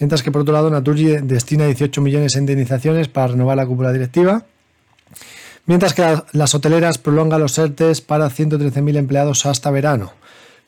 Mientras 0.01 0.21
que 0.21 0.33
por 0.33 0.41
otro 0.41 0.53
lado, 0.53 0.69
Naturgy 0.69 1.15
destina 1.21 1.65
18 1.65 2.01
millones 2.01 2.35
en 2.35 2.41
indemnizaciones 2.41 3.07
para 3.07 3.27
renovar 3.27 3.55
la 3.55 3.65
cúpula 3.65 3.93
directiva. 3.93 4.43
Mientras 5.65 5.93
que 5.93 6.21
las 6.33 6.53
hoteleras 6.53 6.97
prolongan 6.97 7.39
los 7.39 7.57
ERTES 7.57 8.01
para 8.01 8.29
113.000 8.29 8.97
empleados 8.97 9.45
hasta 9.45 9.71
verano. 9.71 10.11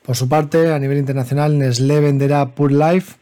Por 0.06 0.16
su 0.16 0.26
parte, 0.30 0.72
a 0.72 0.78
nivel 0.78 0.96
internacional, 0.96 1.58
Nestlé 1.58 2.00
venderá 2.00 2.46
Pure 2.54 2.76
Life 2.76 3.16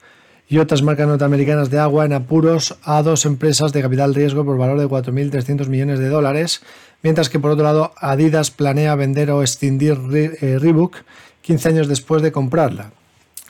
y 0.51 0.59
otras 0.59 0.83
marcas 0.83 1.07
norteamericanas 1.07 1.71
de 1.71 1.79
agua 1.79 2.05
en 2.05 2.13
apuros 2.13 2.77
a 2.83 3.03
dos 3.03 3.25
empresas 3.25 3.73
de 3.73 3.83
capital 3.83 4.17
riesgo 4.17 4.45
por 4.45 4.59
valor 4.59 4.81
de 4.81 4.89
4.300 4.89 5.69
millones 5.69 6.01
de 6.01 6.09
dólares, 6.09 6.61
mientras 7.05 7.31
que 7.31 7.39
por 7.39 7.53
otro 7.53 7.63
lado 7.63 7.93
Adidas 7.97 8.51
planea 8.51 8.97
vender 8.97 9.31
o 9.31 9.43
extindir 9.43 9.97
eh, 10.13 10.59
Reebok 10.59 10.97
15 11.43 11.69
años 11.69 11.89
después 11.89 12.21
de 12.21 12.33
comprarla. 12.33 12.91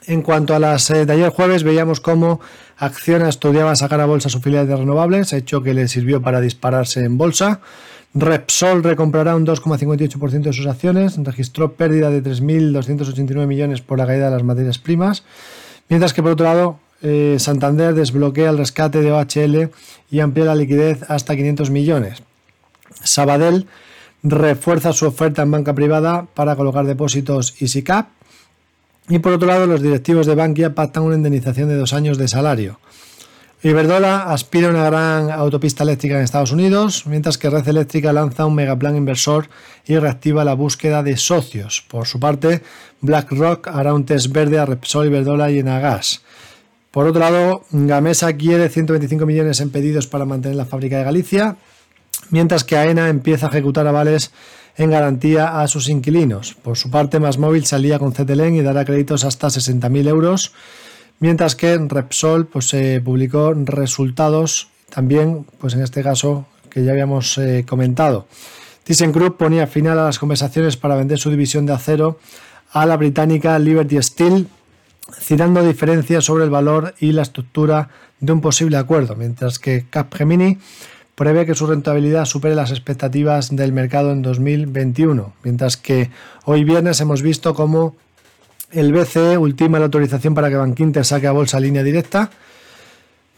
En 0.05 0.21
cuanto 0.21 0.53
a 0.53 0.59
las 0.59 0.91
eh, 0.91 1.07
de 1.07 1.13
ayer 1.13 1.29
jueves, 1.29 1.63
veíamos 1.63 2.01
cómo 2.01 2.39
Acciona 2.77 3.29
estudiaba 3.29 3.75
sacar 3.75 3.99
a 3.99 4.05
bolsa 4.05 4.29
su 4.29 4.39
filial 4.39 4.67
de 4.67 4.75
renovables, 4.75 5.33
hecho 5.33 5.63
que 5.63 5.73
le 5.73 5.87
sirvió 5.87 6.21
para 6.21 6.39
dispararse 6.39 7.03
en 7.03 7.17
bolsa. 7.17 7.61
Repsol 8.13 8.83
recomprará 8.83 9.35
un 9.35 9.45
2,58% 9.47 10.41
de 10.41 10.53
sus 10.53 10.67
acciones, 10.67 11.17
registró 11.17 11.73
pérdida 11.73 12.11
de 12.11 12.21
3.289 12.21 13.47
millones 13.47 13.81
por 13.81 13.97
la 13.97 14.05
caída 14.05 14.25
de 14.25 14.31
las 14.31 14.43
materias 14.43 14.77
primas, 14.77 15.23
mientras 15.89 16.13
que 16.13 16.21
por 16.21 16.33
otro 16.33 16.45
lado 16.45 16.79
eh, 17.01 17.37
Santander 17.39 17.93
desbloquea 17.93 18.49
el 18.49 18.57
rescate 18.57 19.01
de 19.01 19.11
OHL 19.11 19.71
y 20.09 20.19
amplía 20.19 20.45
la 20.45 20.55
liquidez 20.55 21.03
hasta 21.09 21.35
500 21.35 21.69
millones. 21.69 22.23
Sabadell 23.03 23.67
refuerza 24.23 24.93
su 24.93 25.07
oferta 25.07 25.41
en 25.41 25.51
banca 25.51 25.73
privada 25.73 26.27
para 26.33 26.55
colocar 26.55 26.85
depósitos 26.85 27.61
y. 27.61 27.83
Y 29.09 29.19
por 29.19 29.33
otro 29.33 29.47
lado, 29.47 29.65
los 29.65 29.81
directivos 29.81 30.27
de 30.27 30.35
Bankia 30.35 30.75
pactan 30.75 31.03
una 31.03 31.15
indemnización 31.15 31.69
de 31.69 31.75
dos 31.75 31.93
años 31.93 32.17
de 32.17 32.27
salario. 32.27 32.79
Iberdola 33.63 34.31
aspira 34.33 34.69
a 34.69 34.71
una 34.71 34.85
gran 34.85 35.29
autopista 35.29 35.83
eléctrica 35.83 36.15
en 36.15 36.23
Estados 36.23 36.51
Unidos, 36.51 37.05
mientras 37.05 37.37
que 37.37 37.49
Red 37.49 37.67
Eléctrica 37.67 38.11
lanza 38.11 38.47
un 38.47 38.55
megaplan 38.55 38.95
inversor 38.95 39.49
y 39.85 39.97
reactiva 39.99 40.43
la 40.43 40.55
búsqueda 40.55 41.03
de 41.03 41.15
socios. 41.15 41.85
Por 41.87 42.07
su 42.07 42.19
parte, 42.19 42.63
BlackRock 43.01 43.67
hará 43.67 43.93
un 43.93 44.05
test 44.05 44.31
verde 44.31 44.57
a 44.57 44.65
Repsol, 44.65 45.07
Iberdola 45.07 45.51
y 45.51 45.59
Enagas. 45.59 46.23
Por 46.91 47.07
otro 47.07 47.21
lado, 47.21 47.63
Gamesa 47.71 48.33
quiere 48.33 48.67
125 48.67 49.25
millones 49.25 49.61
en 49.61 49.69
pedidos 49.69 50.07
para 50.07 50.25
mantener 50.25 50.57
la 50.57 50.65
fábrica 50.65 50.97
de 50.97 51.05
Galicia, 51.05 51.55
mientras 52.31 52.65
que 52.65 52.75
AENA 52.75 53.07
empieza 53.07 53.45
a 53.45 53.49
ejecutar 53.49 53.87
avales 53.87 54.31
en 54.75 54.91
garantía 54.91 55.61
a 55.61 55.67
sus 55.69 55.87
inquilinos. 55.87 56.53
Por 56.53 56.77
su 56.77 56.91
parte, 56.91 57.19
Móvil 57.19 57.65
salía 57.65 57.97
con 57.97 58.11
CTLEN 58.11 58.55
y 58.55 58.61
dará 58.61 58.83
créditos 58.83 59.23
hasta 59.23 59.47
60.000 59.47 60.07
euros, 60.09 60.51
mientras 61.19 61.55
que 61.55 61.77
Repsol 61.77 62.47
pues, 62.47 62.67
se 62.67 62.99
publicó 62.99 63.53
resultados 63.53 64.67
también, 64.89 65.45
pues 65.59 65.73
en 65.75 65.83
este 65.83 66.03
caso, 66.03 66.45
que 66.69 66.83
ya 66.83 66.91
habíamos 66.91 67.37
eh, 67.37 67.65
comentado. 67.67 68.27
ThyssenKrupp 68.83 69.37
ponía 69.37 69.65
final 69.67 69.97
a 69.97 70.05
las 70.05 70.19
conversaciones 70.19 70.75
para 70.75 70.95
vender 70.95 71.19
su 71.19 71.29
división 71.29 71.65
de 71.65 71.73
acero 71.73 72.19
a 72.73 72.85
la 72.85 72.97
británica 72.97 73.57
Liberty 73.59 74.01
Steel 74.01 74.47
citando 75.19 75.63
diferencias 75.63 76.25
sobre 76.25 76.43
el 76.43 76.49
valor 76.49 76.93
y 76.99 77.11
la 77.11 77.23
estructura 77.23 77.89
de 78.19 78.31
un 78.31 78.41
posible 78.41 78.77
acuerdo, 78.77 79.15
mientras 79.15 79.59
que 79.59 79.85
Capgemini 79.89 80.57
prevé 81.15 81.45
que 81.45 81.55
su 81.55 81.67
rentabilidad 81.67 82.25
supere 82.25 82.55
las 82.55 82.71
expectativas 82.71 83.55
del 83.55 83.73
mercado 83.73 84.11
en 84.11 84.21
2021, 84.21 85.33
mientras 85.43 85.77
que 85.77 86.09
hoy 86.45 86.63
viernes 86.63 87.01
hemos 87.01 87.21
visto 87.21 87.53
cómo 87.53 87.95
el 88.71 88.93
BCE 88.93 89.37
ultima 89.37 89.79
la 89.79 89.85
autorización 89.85 90.33
para 90.33 90.49
que 90.49 90.55
Bankinter 90.55 91.05
saque 91.05 91.27
a 91.27 91.31
bolsa 91.31 91.59
línea 91.59 91.83
directa, 91.83 92.31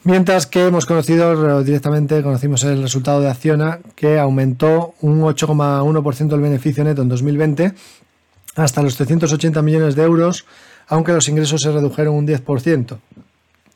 mientras 0.04 0.46
que 0.46 0.68
hemos 0.68 0.86
conocido 0.86 1.64
directamente, 1.64 2.22
conocimos 2.22 2.64
el 2.64 2.82
resultado 2.82 3.22
de 3.22 3.30
Acciona, 3.30 3.80
que 3.96 4.20
aumentó 4.20 4.94
un 5.02 5.22
8,1% 5.22 6.34
el 6.34 6.42
beneficio 6.42 6.84
neto 6.84 7.02
en 7.02 7.10
2020 7.10 7.74
hasta 8.56 8.84
los 8.84 8.96
380 8.96 9.62
millones 9.62 9.96
de 9.96 10.04
euros 10.04 10.46
aunque 10.88 11.14
los 11.14 11.28
ingresos 11.28 11.62
se 11.62 11.72
redujeron 11.72 12.16
un 12.16 12.28
10%, 12.28 12.98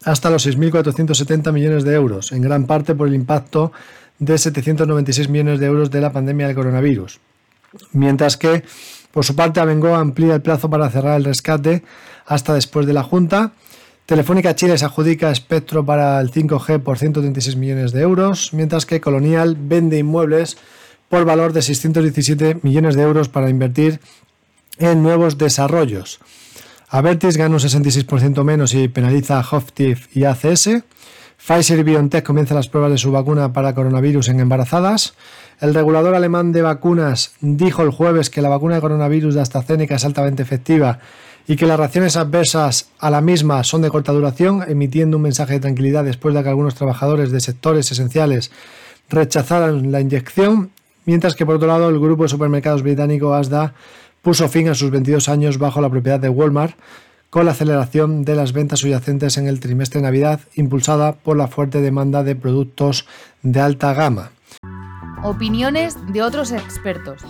hasta 0.05 0.29
los 0.29 0.47
6.470 0.47 1.51
millones 1.51 1.83
de 1.83 1.93
euros, 1.93 2.31
en 2.31 2.41
gran 2.41 2.65
parte 2.65 2.95
por 2.95 3.07
el 3.07 3.15
impacto 3.15 3.71
de 4.19 4.37
796 4.37 5.29
millones 5.29 5.59
de 5.59 5.67
euros 5.67 5.91
de 5.91 6.01
la 6.01 6.11
pandemia 6.11 6.47
del 6.47 6.55
coronavirus. 6.55 7.19
Mientras 7.91 8.37
que, 8.37 8.63
por 9.11 9.25
su 9.25 9.35
parte, 9.35 9.59
Abengoa 9.59 9.99
amplía 9.99 10.35
el 10.35 10.41
plazo 10.41 10.69
para 10.69 10.89
cerrar 10.89 11.17
el 11.17 11.25
rescate 11.25 11.83
hasta 12.25 12.53
después 12.53 12.85
de 12.85 12.93
la 12.93 13.03
Junta. 13.03 13.51
Telefónica 14.05 14.55
Chile 14.55 14.77
se 14.77 14.85
adjudica 14.85 15.31
espectro 15.31 15.85
para 15.85 16.19
el 16.21 16.31
5G 16.31 16.81
por 16.81 16.97
136 16.97 17.57
millones 17.57 17.91
de 17.91 18.01
euros, 18.01 18.53
mientras 18.53 18.85
que 18.85 19.01
Colonial 19.01 19.57
vende 19.59 19.97
inmuebles 19.97 20.57
por 21.09 21.25
valor 21.25 21.53
de 21.53 21.61
617 21.61 22.59
millones 22.63 22.95
de 22.95 23.01
euros 23.01 23.29
para 23.29 23.49
invertir 23.49 23.99
en 24.77 25.03
nuevos 25.03 25.37
desarrollos. 25.37 26.19
Avertis 26.89 27.35
gana 27.35 27.55
un 27.55 27.59
66% 27.59 28.43
menos 28.45 28.73
y 28.73 28.87
penaliza 28.87 29.39
a 29.39 29.45
Hoftif 29.45 30.07
y 30.15 30.23
ACS. 30.23 30.69
Pfizer 31.37 31.79
y 31.79 31.83
BioNTech 31.83 32.25
comienzan 32.25 32.55
las 32.55 32.69
pruebas 32.69 32.91
de 32.91 32.97
su 32.97 33.11
vacuna 33.11 33.51
para 33.51 33.75
coronavirus 33.75 34.29
en 34.29 34.39
embarazadas. 34.39 35.13
El 35.59 35.73
regulador 35.73 36.15
alemán 36.15 36.53
de 36.53 36.61
vacunas 36.61 37.33
dijo 37.41 37.83
el 37.83 37.91
jueves 37.91 38.29
que 38.29 38.41
la 38.41 38.47
vacuna 38.47 38.75
de 38.75 38.81
coronavirus 38.81 39.35
de 39.35 39.41
AstraZeneca 39.41 39.95
es 39.95 40.05
altamente 40.05 40.43
efectiva 40.43 40.99
y 41.45 41.57
que 41.57 41.65
las 41.65 41.77
reacciones 41.77 42.15
adversas 42.15 42.87
a 42.99 43.09
la 43.09 43.19
misma 43.19 43.65
son 43.65 43.81
de 43.81 43.89
corta 43.89 44.13
duración, 44.13 44.63
emitiendo 44.65 45.17
un 45.17 45.23
mensaje 45.23 45.53
de 45.53 45.59
tranquilidad 45.59 46.05
después 46.05 46.33
de 46.33 46.41
que 46.41 46.49
algunos 46.49 46.75
trabajadores 46.75 47.31
de 47.31 47.41
sectores 47.41 47.91
esenciales 47.91 48.49
rechazaran 49.09 49.91
la 49.91 49.99
inyección, 49.99 50.71
mientras 51.05 51.35
que 51.35 51.45
por 51.45 51.55
otro 51.55 51.67
lado 51.67 51.89
el 51.89 51.99
grupo 51.99 52.23
de 52.23 52.29
supermercados 52.29 52.81
británico 52.81 53.33
ASDA 53.33 53.73
puso 54.27 54.49
fin 54.49 54.67
a 54.67 54.75
sus 54.75 54.91
22 54.91 55.29
años 55.29 55.57
bajo 55.57 55.79
la 55.79 55.89
propiedad 55.89 56.19
de 56.19 56.27
Walmart 56.27 56.75
con 57.29 57.45
la 57.45 57.51
aceleración 57.51 58.25
de 58.25 58.35
las 58.35 58.51
ventas 58.51 58.79
subyacentes 58.79 59.37
en 59.37 59.47
el 59.47 59.61
trimestre 59.61 60.01
de 60.01 60.03
Navidad 60.03 60.41
impulsada 60.55 61.13
por 61.13 61.37
la 61.37 61.47
fuerte 61.47 61.79
demanda 61.79 62.23
de 62.23 62.35
productos 62.35 63.07
de 63.41 63.61
alta 63.61 63.93
gama. 63.93 64.31
Opiniones 65.23 65.95
de 66.11 66.21
otros 66.23 66.51
expertos. 66.51 67.21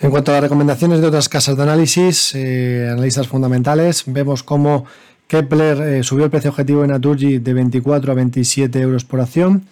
En 0.00 0.10
cuanto 0.10 0.30
a 0.30 0.36
las 0.36 0.44
recomendaciones 0.44 1.02
de 1.02 1.08
otras 1.08 1.28
casas 1.28 1.54
de 1.58 1.64
análisis, 1.64 2.34
eh, 2.34 2.88
analistas 2.90 3.28
fundamentales, 3.28 4.04
vemos 4.06 4.42
cómo 4.42 4.86
Kepler 5.26 5.78
eh, 5.82 6.02
subió 6.02 6.24
el 6.24 6.30
precio 6.30 6.48
objetivo 6.48 6.80
de 6.80 6.88
Naturgy 6.88 7.38
de 7.38 7.52
24 7.52 8.10
a 8.10 8.14
27 8.14 8.80
euros 8.80 9.04
por 9.04 9.20
acción. 9.20 9.66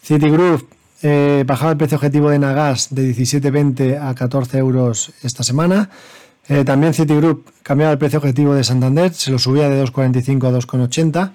Citigroup 0.00 0.73
eh, 1.04 1.44
bajaba 1.46 1.72
el 1.72 1.76
precio 1.76 1.96
objetivo 1.96 2.30
de 2.30 2.38
Nagas 2.38 2.88
de 2.90 3.14
17,20 3.14 4.00
a 4.00 4.14
14 4.14 4.56
euros 4.56 5.12
esta 5.22 5.42
semana. 5.42 5.90
Eh, 6.48 6.64
también 6.64 6.94
Citigroup 6.94 7.50
cambiaba 7.62 7.92
el 7.92 7.98
precio 7.98 8.18
objetivo 8.18 8.54
de 8.54 8.64
Santander, 8.64 9.12
se 9.12 9.30
lo 9.30 9.38
subía 9.38 9.68
de 9.68 9.84
2,45 9.84 10.48
a 10.48 10.50
2,80. 10.58 11.32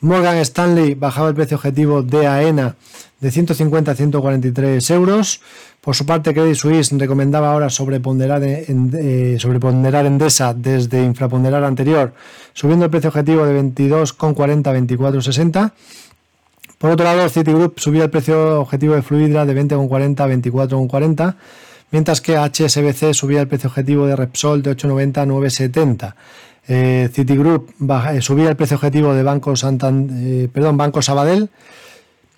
Morgan 0.00 0.38
Stanley 0.38 0.94
bajaba 0.94 1.28
el 1.28 1.34
precio 1.34 1.58
objetivo 1.58 2.02
de 2.02 2.26
AENA 2.26 2.74
de 3.20 3.30
150 3.30 3.90
a 3.92 3.94
143 3.94 4.90
euros. 4.90 5.40
Por 5.80 5.94
su 5.94 6.06
parte, 6.06 6.32
Credit 6.32 6.56
Suisse 6.56 6.92
recomendaba 6.98 7.52
ahora 7.52 7.70
sobreponderar, 7.70 8.42
en, 8.42 8.90
eh, 8.98 9.36
sobreponderar 9.38 10.06
Endesa 10.06 10.54
desde 10.54 11.04
infraponderar 11.04 11.62
anterior, 11.64 12.14
subiendo 12.52 12.86
el 12.86 12.90
precio 12.90 13.10
objetivo 13.10 13.44
de 13.46 13.54
22,40 13.54 14.70
a 14.70 14.72
24,60. 14.72 15.72
Por 16.82 16.90
otro 16.90 17.04
lado, 17.04 17.28
Citigroup 17.28 17.78
subía 17.78 18.02
el 18.02 18.10
precio 18.10 18.60
objetivo 18.60 18.96
de 18.96 19.02
Fluidra 19.02 19.46
de 19.46 19.54
20,40 19.54 20.18
a 20.18 20.26
24,40 20.26 21.34
mientras 21.92 22.20
que 22.20 22.36
HSBC 22.36 23.14
subía 23.14 23.40
el 23.40 23.46
precio 23.46 23.68
objetivo 23.68 24.04
de 24.04 24.16
Repsol 24.16 24.64
de 24.64 24.76
8,90 24.76 25.18
a 25.18 25.26
9,70. 25.26 26.14
Eh, 26.66 27.08
Citigroup 27.12 27.70
eh, 28.10 28.20
subía 28.20 28.48
el 28.48 28.56
precio 28.56 28.78
objetivo 28.78 29.14
de 29.14 29.22
Banco, 29.22 29.54
eh, 29.54 30.48
perdón, 30.52 30.76
Banco 30.76 31.00
Sabadell 31.02 31.50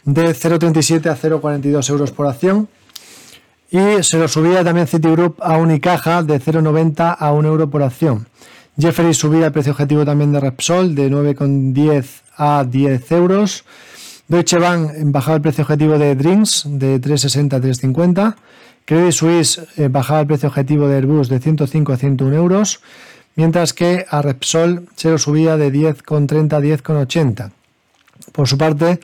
de 0.05 0.35
0,37 0.35 1.07
a 1.07 1.17
0,42 1.17 1.89
euros 1.89 2.13
por 2.13 2.27
acción. 2.27 2.69
Y 3.71 4.03
se 4.03 4.19
lo 4.19 4.29
subía 4.29 4.63
también 4.63 4.87
Citigroup 4.87 5.37
a 5.41 5.57
Unicaja 5.57 6.23
de 6.23 6.39
0,90 6.39 7.17
a 7.19 7.33
1 7.33 7.49
euro 7.49 7.71
por 7.71 7.83
acción. 7.83 8.29
Jefferies 8.79 9.17
subía 9.17 9.47
el 9.47 9.53
precio 9.53 9.73
objetivo 9.73 10.05
también 10.05 10.33
de 10.33 10.41
Repsol 10.41 10.95
de 10.95 11.11
9,10 11.11 12.05
a 12.37 12.65
10 12.69 13.13
euros. 13.13 13.65
Deutsche 14.27 14.59
Bank 14.59 14.93
bajaba 15.05 15.37
el 15.37 15.43
precio 15.43 15.63
objetivo 15.63 15.99
de 15.99 16.15
Drinks 16.15 16.65
de 16.67 16.99
3,60 16.99 17.55
a 17.55 17.61
3,50. 17.61 18.35
Credit 18.87 19.13
Suisse 19.13 19.61
bajaba 19.91 20.21
el 20.21 20.27
precio 20.27 20.49
objetivo 20.49 20.89
de 20.89 20.97
Airbus 20.97 21.29
de 21.29 21.41
105 21.41 21.93
a 21.93 21.97
101 21.97 22.35
euros, 22.35 22.81
mientras 23.37 23.75
que 23.75 24.07
a 24.09 24.23
Repsol 24.23 24.89
se 24.97 25.11
lo 25.11 25.19
subía 25.19 25.59
de 25.59 25.71
10,30 25.71 26.55
a 26.55 26.61
10,80. 26.61 27.51
Por 28.33 28.49
su 28.49 28.57
parte, 28.57 29.01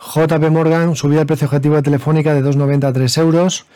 JP 0.00 0.50
Morgan 0.50 0.96
subía 0.96 1.20
el 1.20 1.26
precio 1.26 1.46
objetivo 1.46 1.76
de 1.76 1.82
Telefónica 1.82 2.34
de 2.34 2.42
2,90 2.42 2.84
a 2.84 2.92
3 2.92 3.18
euros. 3.18 3.66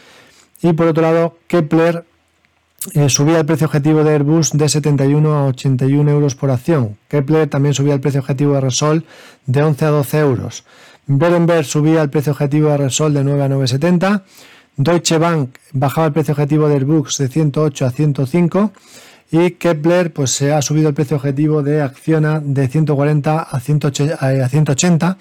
Y 0.60 0.72
por 0.72 0.88
otro 0.88 1.02
lado, 1.02 1.38
Kepler 1.46 2.04
eh, 2.94 3.08
subía 3.08 3.38
el 3.38 3.46
precio 3.46 3.66
objetivo 3.66 4.04
de 4.04 4.12
Airbus 4.14 4.52
de 4.52 4.68
71 4.68 5.34
a 5.34 5.46
81 5.46 6.10
euros 6.10 6.34
por 6.34 6.50
acción. 6.50 6.96
Kepler 7.08 7.48
también 7.48 7.74
subía 7.74 7.94
el 7.94 8.00
precio 8.00 8.20
objetivo 8.20 8.54
de 8.54 8.60
Resol 8.62 9.04
de 9.46 9.62
11 9.62 9.84
a 9.84 9.88
12 9.90 10.18
euros. 10.18 10.64
Berenberg 11.06 11.64
subía 11.64 12.02
el 12.02 12.10
precio 12.10 12.32
objetivo 12.32 12.70
de 12.70 12.76
Resol 12.76 13.14
de 13.14 13.24
9 13.24 13.42
a 13.42 13.48
9,70 13.48 14.22
Deutsche 14.76 15.18
Bank 15.18 15.58
bajaba 15.72 16.06
el 16.06 16.12
precio 16.14 16.32
objetivo 16.32 16.68
del 16.68 16.86
Bux 16.86 17.18
de 17.18 17.28
108 17.28 17.84
a 17.86 17.90
105 17.90 18.72
y 19.30 19.50
Kepler 19.52 20.12
pues 20.12 20.30
se 20.30 20.52
ha 20.52 20.62
subido 20.62 20.88
el 20.88 20.94
precio 20.94 21.18
objetivo 21.18 21.62
de 21.62 21.82
Acciona 21.82 22.40
de 22.40 22.66
140 22.66 23.42
a 23.42 23.60
180 23.60 25.18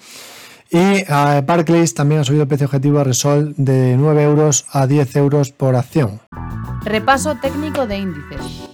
y 0.70 0.78
eh, 0.78 1.42
Barclays 1.44 1.94
también 1.94 2.20
ha 2.20 2.24
subido 2.24 2.42
el 2.42 2.48
precio 2.48 2.66
objetivo 2.66 2.98
de 2.98 3.04
Resol 3.04 3.54
de 3.56 3.96
9 3.96 4.22
euros 4.22 4.66
a 4.70 4.86
10 4.86 5.16
euros 5.16 5.50
por 5.50 5.74
acción. 5.74 6.20
Repaso 6.84 7.36
técnico 7.36 7.86
de 7.86 7.98
índices. 7.98 8.70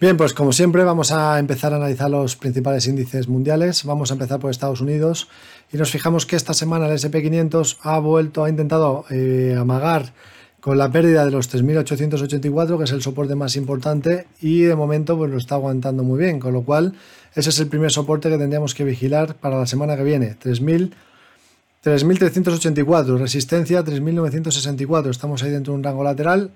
Bien, 0.00 0.16
pues 0.16 0.34
como 0.34 0.52
siempre 0.52 0.84
vamos 0.84 1.12
a 1.12 1.38
empezar 1.38 1.72
a 1.72 1.76
analizar 1.76 2.10
los 2.10 2.36
principales 2.36 2.86
índices 2.86 3.28
mundiales. 3.28 3.84
Vamos 3.84 4.10
a 4.10 4.14
empezar 4.14 4.38
por 4.38 4.50
Estados 4.50 4.80
Unidos 4.80 5.28
y 5.72 5.76
nos 5.76 5.90
fijamos 5.90 6.26
que 6.26 6.36
esta 6.36 6.52
semana 6.52 6.86
el 6.86 6.92
SP500 6.92 7.78
ha 7.82 7.98
vuelto, 7.98 8.44
ha 8.44 8.50
intentado 8.50 9.06
eh, 9.10 9.56
amagar 9.58 10.12
con 10.60 10.78
la 10.78 10.90
pérdida 10.90 11.26
de 11.26 11.30
los 11.30 11.54
3.884, 11.54 12.78
que 12.78 12.84
es 12.84 12.92
el 12.92 13.02
soporte 13.02 13.34
más 13.34 13.54
importante, 13.54 14.26
y 14.40 14.62
de 14.62 14.74
momento 14.74 15.14
pues 15.14 15.30
lo 15.30 15.36
está 15.36 15.56
aguantando 15.56 16.04
muy 16.04 16.18
bien, 16.18 16.40
con 16.40 16.54
lo 16.54 16.62
cual 16.62 16.94
ese 17.34 17.50
es 17.50 17.58
el 17.58 17.66
primer 17.68 17.90
soporte 17.90 18.28
que 18.28 18.36
tendríamos 18.38 18.74
que 18.74 18.84
vigilar 18.84 19.34
para 19.36 19.58
la 19.58 19.66
semana 19.66 19.96
que 19.96 20.04
viene. 20.04 20.36
3.384, 20.40 23.18
resistencia 23.18 23.84
3.964, 23.84 25.10
estamos 25.10 25.42
ahí 25.42 25.50
dentro 25.50 25.72
de 25.72 25.78
un 25.78 25.84
rango 25.84 26.04
lateral, 26.04 26.52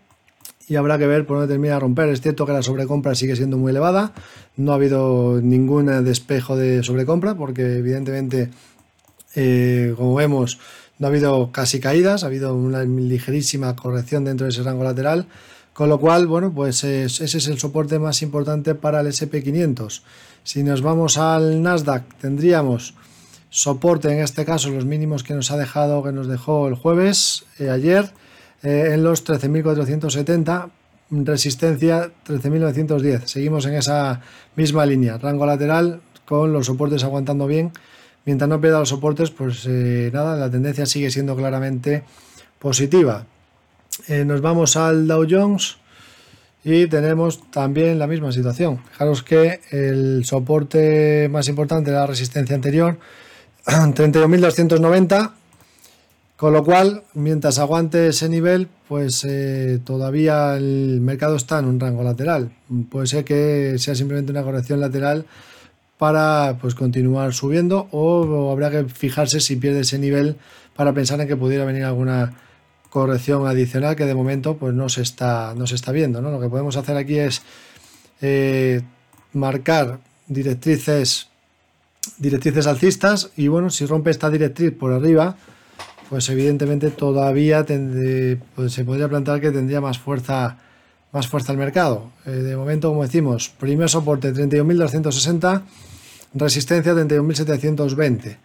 y 0.68 0.76
habrá 0.76 0.98
que 0.98 1.06
ver 1.06 1.26
por 1.26 1.38
dónde 1.38 1.52
termina 1.52 1.74
de 1.74 1.80
romper. 1.80 2.08
Es 2.10 2.20
cierto 2.20 2.46
que 2.46 2.52
la 2.52 2.62
sobrecompra 2.62 3.14
sigue 3.14 3.36
siendo 3.36 3.56
muy 3.56 3.70
elevada, 3.70 4.12
no 4.56 4.72
ha 4.72 4.74
habido 4.74 5.40
ningún 5.40 5.86
despejo 6.04 6.56
de 6.56 6.82
sobrecompra 6.82 7.34
porque 7.34 7.78
evidentemente, 7.78 8.50
eh, 9.34 9.94
como 9.96 10.14
vemos, 10.14 10.58
no 10.98 11.06
ha 11.06 11.10
habido 11.10 11.50
casi 11.52 11.80
caídas, 11.80 12.22
ha 12.22 12.26
habido 12.26 12.54
una 12.54 12.84
ligerísima 12.84 13.74
corrección 13.76 14.24
dentro 14.24 14.44
de 14.44 14.50
ese 14.50 14.62
rango 14.62 14.84
lateral, 14.84 15.26
con 15.78 15.88
lo 15.88 16.00
cual, 16.00 16.26
bueno, 16.26 16.52
pues 16.52 16.82
ese 16.82 17.24
es 17.24 17.46
el 17.46 17.56
soporte 17.56 18.00
más 18.00 18.20
importante 18.22 18.74
para 18.74 18.98
el 18.98 19.06
SP500. 19.06 20.02
Si 20.42 20.64
nos 20.64 20.82
vamos 20.82 21.18
al 21.18 21.62
Nasdaq, 21.62 22.02
tendríamos 22.20 22.94
soporte, 23.48 24.10
en 24.10 24.18
este 24.18 24.44
caso 24.44 24.70
los 24.70 24.86
mínimos 24.86 25.22
que 25.22 25.34
nos 25.34 25.52
ha 25.52 25.56
dejado, 25.56 26.02
que 26.02 26.10
nos 26.10 26.26
dejó 26.26 26.66
el 26.66 26.74
jueves, 26.74 27.44
eh, 27.60 27.70
ayer, 27.70 28.10
eh, 28.64 28.90
en 28.90 29.04
los 29.04 29.24
13.470, 29.24 30.70
resistencia 31.10 32.10
13.910. 32.26 33.26
Seguimos 33.26 33.64
en 33.66 33.74
esa 33.74 34.20
misma 34.56 34.84
línea, 34.84 35.16
rango 35.18 35.46
lateral 35.46 36.00
con 36.24 36.52
los 36.52 36.66
soportes 36.66 37.04
aguantando 37.04 37.46
bien. 37.46 37.70
Mientras 38.24 38.50
no 38.50 38.60
pierda 38.60 38.80
los 38.80 38.88
soportes, 38.88 39.30
pues 39.30 39.64
eh, 39.68 40.10
nada, 40.12 40.34
la 40.34 40.50
tendencia 40.50 40.86
sigue 40.86 41.12
siendo 41.12 41.36
claramente 41.36 42.02
positiva. 42.58 43.26
Eh, 44.06 44.24
nos 44.24 44.40
vamos 44.40 44.76
al 44.76 45.06
Dow 45.06 45.26
Jones 45.28 45.76
y 46.64 46.86
tenemos 46.86 47.50
también 47.50 47.98
la 47.98 48.06
misma 48.06 48.32
situación. 48.32 48.80
Fijaros 48.92 49.22
que 49.22 49.60
el 49.70 50.24
soporte 50.24 51.28
más 51.30 51.48
importante 51.48 51.90
de 51.90 51.96
la 51.96 52.06
resistencia 52.06 52.54
anterior, 52.54 52.98
31.290, 53.66 55.32
con 56.36 56.52
lo 56.52 56.62
cual, 56.62 57.02
mientras 57.14 57.58
aguante 57.58 58.08
ese 58.08 58.28
nivel, 58.28 58.68
pues 58.86 59.24
eh, 59.24 59.80
todavía 59.84 60.56
el 60.56 61.00
mercado 61.00 61.34
está 61.36 61.58
en 61.58 61.64
un 61.64 61.80
rango 61.80 62.04
lateral. 62.04 62.52
Puede 62.90 63.08
ser 63.08 63.24
que 63.24 63.74
sea 63.78 63.94
simplemente 63.94 64.30
una 64.30 64.44
corrección 64.44 64.80
lateral 64.80 65.26
para 65.98 66.56
pues, 66.60 66.74
continuar 66.74 67.34
subiendo 67.34 67.88
o, 67.90 68.52
habrá 68.52 68.70
que 68.70 68.84
fijarse 68.84 69.40
si 69.40 69.56
pierde 69.56 69.80
ese 69.80 69.98
nivel 69.98 70.36
para 70.76 70.92
pensar 70.92 71.20
en 71.20 71.26
que 71.26 71.36
pudiera 71.36 71.64
venir 71.64 71.84
alguna 71.84 72.34
corrección 72.90 73.46
adicional 73.46 73.96
que 73.96 74.04
de 74.04 74.14
momento 74.14 74.56
pues, 74.56 74.74
no, 74.74 74.88
se 74.88 75.02
está, 75.02 75.54
no 75.56 75.66
se 75.66 75.74
está 75.74 75.92
viendo. 75.92 76.20
¿no? 76.20 76.30
Lo 76.30 76.40
que 76.40 76.48
podemos 76.48 76.76
hacer 76.76 76.96
aquí 76.96 77.18
es 77.18 77.42
eh, 78.20 78.82
marcar 79.32 79.98
directrices, 80.26 81.28
directrices 82.18 82.66
alcistas 82.66 83.30
y 83.36 83.48
bueno, 83.48 83.70
si 83.70 83.86
rompe 83.86 84.10
esta 84.10 84.30
directriz 84.30 84.72
por 84.72 84.92
arriba, 84.92 85.36
pues 86.08 86.28
evidentemente 86.30 86.90
todavía 86.90 87.66
pues 88.54 88.72
se 88.72 88.84
podría 88.84 89.08
plantear 89.08 89.40
que 89.40 89.50
tendría 89.50 89.80
más 89.80 89.98
fuerza 89.98 90.58
más 91.12 91.26
fuerza 91.26 91.52
el 91.52 91.58
mercado. 91.58 92.10
Eh, 92.26 92.30
de 92.30 92.56
momento, 92.56 92.88
como 92.88 93.02
decimos, 93.02 93.48
primer 93.48 93.88
soporte 93.88 94.32
31.260, 94.32 95.62
resistencia 96.34 96.92
31.720. 96.94 98.36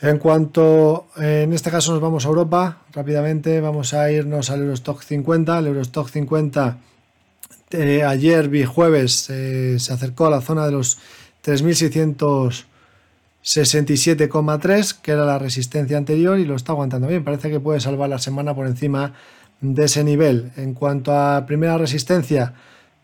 En 0.00 0.18
cuanto, 0.18 1.08
en 1.16 1.52
este 1.52 1.70
caso 1.70 1.92
nos 1.92 2.00
vamos 2.00 2.24
a 2.24 2.28
Europa, 2.28 2.82
rápidamente 2.92 3.60
vamos 3.60 3.94
a 3.94 4.10
irnos 4.12 4.48
al 4.50 4.60
Eurostock 4.60 5.02
50. 5.02 5.58
El 5.58 5.66
Eurostock 5.66 6.08
50 6.08 6.78
eh, 7.70 8.02
ayer, 8.04 8.48
vi 8.48 8.64
jueves, 8.64 9.28
eh, 9.28 9.78
se 9.78 9.92
acercó 9.92 10.26
a 10.26 10.30
la 10.30 10.40
zona 10.40 10.66
de 10.66 10.72
los 10.72 10.98
3.600 11.44 12.64
67,3, 13.44 15.00
que 15.00 15.12
era 15.12 15.24
la 15.24 15.38
resistencia 15.38 15.96
anterior, 15.96 16.38
y 16.38 16.44
lo 16.44 16.54
está 16.54 16.72
aguantando 16.72 17.06
bien. 17.06 17.24
Parece 17.24 17.50
que 17.50 17.60
puede 17.60 17.80
salvar 17.80 18.10
la 18.10 18.18
semana 18.18 18.54
por 18.54 18.66
encima 18.66 19.14
de 19.60 19.84
ese 19.84 20.04
nivel. 20.04 20.52
En 20.56 20.74
cuanto 20.74 21.12
a 21.12 21.46
primera 21.46 21.78
resistencia, 21.78 22.54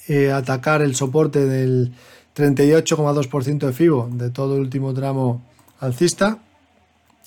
eh, 0.08 0.32
atacar 0.32 0.82
el 0.82 0.95
soporte 0.95 1.45
del 1.45 1.93
38,2% 2.36 3.60
de 3.60 3.74
FIBO 3.74 4.10
de 4.12 4.30
todo 4.30 4.56
el 4.56 4.62
último 4.62 4.93
tramo 4.93 5.41
alcista. 5.80 6.38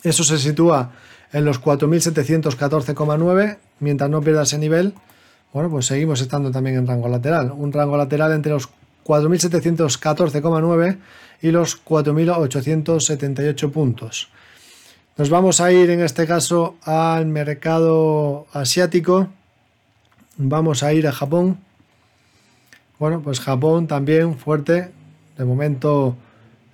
Eso 0.02 0.22
se 0.22 0.38
sitúa 0.38 0.92
en 1.32 1.44
los 1.44 1.60
4.714,9. 1.60 3.58
Mientras 3.80 4.08
no 4.08 4.20
pierda 4.20 4.42
ese 4.42 4.58
nivel, 4.58 4.94
bueno, 5.52 5.70
pues 5.70 5.86
seguimos 5.86 6.20
estando 6.20 6.50
también 6.50 6.76
en 6.76 6.86
rango 6.86 7.08
lateral. 7.08 7.50
Un 7.52 7.72
rango 7.72 7.96
lateral 7.96 8.32
entre 8.32 8.52
los 8.52 8.68
4.714,9 9.04 10.98
y 11.42 11.50
los 11.50 11.84
4.878 11.84 13.70
puntos. 13.70 14.28
Nos 15.16 15.30
vamos 15.30 15.60
a 15.60 15.70
ir 15.70 15.90
en 15.90 16.00
este 16.00 16.26
caso 16.26 16.74
al 16.82 17.26
mercado 17.26 18.48
asiático. 18.52 19.28
Vamos 20.36 20.82
a 20.82 20.92
ir 20.92 21.06
a 21.06 21.12
Japón. 21.12 21.58
Bueno, 22.98 23.22
pues 23.22 23.38
Japón 23.38 23.86
también 23.86 24.36
fuerte. 24.36 24.90
De 25.38 25.44
momento 25.44 26.16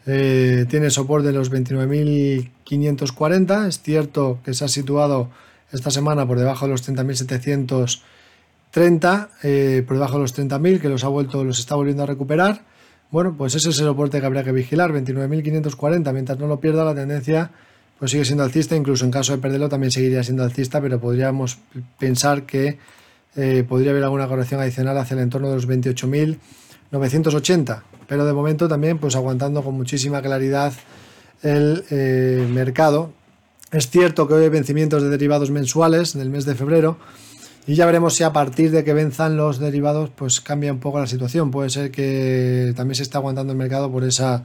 eh, 0.07 0.65
tiene 0.71 0.89
soporte 0.89 1.27
de 1.27 1.35
los 1.35 1.53
29.540. 1.53 3.69
Es 3.69 3.83
cierto 3.83 4.39
que 4.43 4.55
se 4.55 4.65
ha 4.65 4.69
situado 4.69 5.29
esta 5.71 5.91
semana 5.91 6.27
por 6.27 6.39
debajo 6.39 6.65
de 6.65 6.73
los 6.73 6.89
30.730, 6.89 9.29
eh, 9.43 9.85
por 9.87 9.99
debajo 9.99 10.15
de 10.15 10.21
los 10.21 10.35
30.000, 10.35 10.81
que 10.81 10.89
los 10.89 11.05
ha 11.05 11.09
vuelto, 11.09 11.45
los 11.45 11.59
está 11.59 11.75
volviendo 11.75 12.05
a 12.05 12.07
recuperar. 12.07 12.63
Bueno, 13.11 13.35
pues 13.37 13.55
ese 13.55 13.69
es 13.69 13.79
el 13.81 13.85
soporte 13.85 14.19
que 14.19 14.25
habría 14.25 14.45
que 14.45 14.53
vigilar, 14.53 14.95
29.540. 14.95 16.11
Mientras 16.15 16.39
no 16.39 16.47
lo 16.47 16.59
pierda, 16.59 16.87
la 16.87 16.95
tendencia 16.95 17.51
pues 18.01 18.11
sigue 18.11 18.25
siendo 18.25 18.43
alcista. 18.43 18.75
Incluso 18.75 19.05
en 19.05 19.13
caso 19.13 19.31
de 19.33 19.39
perderlo, 19.39 19.69
también 19.69 19.93
seguiría 19.93 20.25
siendo 20.25 20.43
alcista, 20.43 20.81
pero 20.81 20.99
podríamos 20.99 21.59
pensar 21.99 22.47
que 22.47 22.79
eh, 23.37 23.65
podría 23.69 23.93
haber 23.93 24.03
alguna 24.03 24.27
corrección 24.27 24.61
adicional 24.61 24.99
hacia 24.99 25.15
el 25.15 25.21
entorno 25.21 25.51
de 25.51 25.55
los 25.55 25.69
28.980, 25.69 27.83
pero 28.09 28.25
de 28.25 28.33
momento 28.33 28.67
también 28.67 28.99
pues 28.99 29.15
aguantando 29.15 29.63
con 29.63 29.75
muchísima 29.75 30.21
claridad 30.23 30.73
el 31.43 31.85
eh, 31.91 32.49
mercado. 32.51 33.13
Es 33.71 33.89
cierto 33.91 34.27
que 34.27 34.35
hoy 34.35 34.43
hay 34.45 34.49
vencimientos 34.49 35.03
de 35.03 35.11
derivados 35.11 35.51
mensuales 35.53 36.15
del 36.15 36.31
mes 36.31 36.45
de 36.45 36.57
febrero 36.57 36.99
y 37.67 37.75
ya 37.77 37.87
veremos 37.87 38.17
si 38.17 38.25
a 38.25 38.33
partir 38.33 38.73
de 38.73 38.83
que 38.83 38.93
venzan 38.95 39.37
los 39.37 39.61
derivados 39.61 40.11
pues 40.11 40.41
cambia 40.41 40.73
un 40.73 40.81
poco 40.81 40.99
la 40.99 41.07
situación. 41.07 41.53
Puede 41.53 41.71
ser 41.71 41.93
que 41.93 42.73
también 42.75 42.97
se 42.97 43.05
está 43.05 43.19
aguantando 43.19 43.53
el 43.53 43.59
mercado 43.59 43.93
por 43.93 44.03
esa 44.05 44.43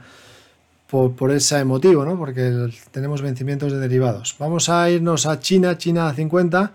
por, 0.88 1.32
ese 1.32 1.64
motivo, 1.64 2.04
¿no? 2.04 2.18
porque 2.18 2.70
tenemos 2.90 3.22
vencimientos 3.22 3.72
de 3.72 3.78
derivados. 3.78 4.36
Vamos 4.38 4.68
a 4.68 4.90
irnos 4.90 5.26
a 5.26 5.40
China, 5.40 5.78
China 5.78 6.08
a 6.08 6.14
50 6.14 6.72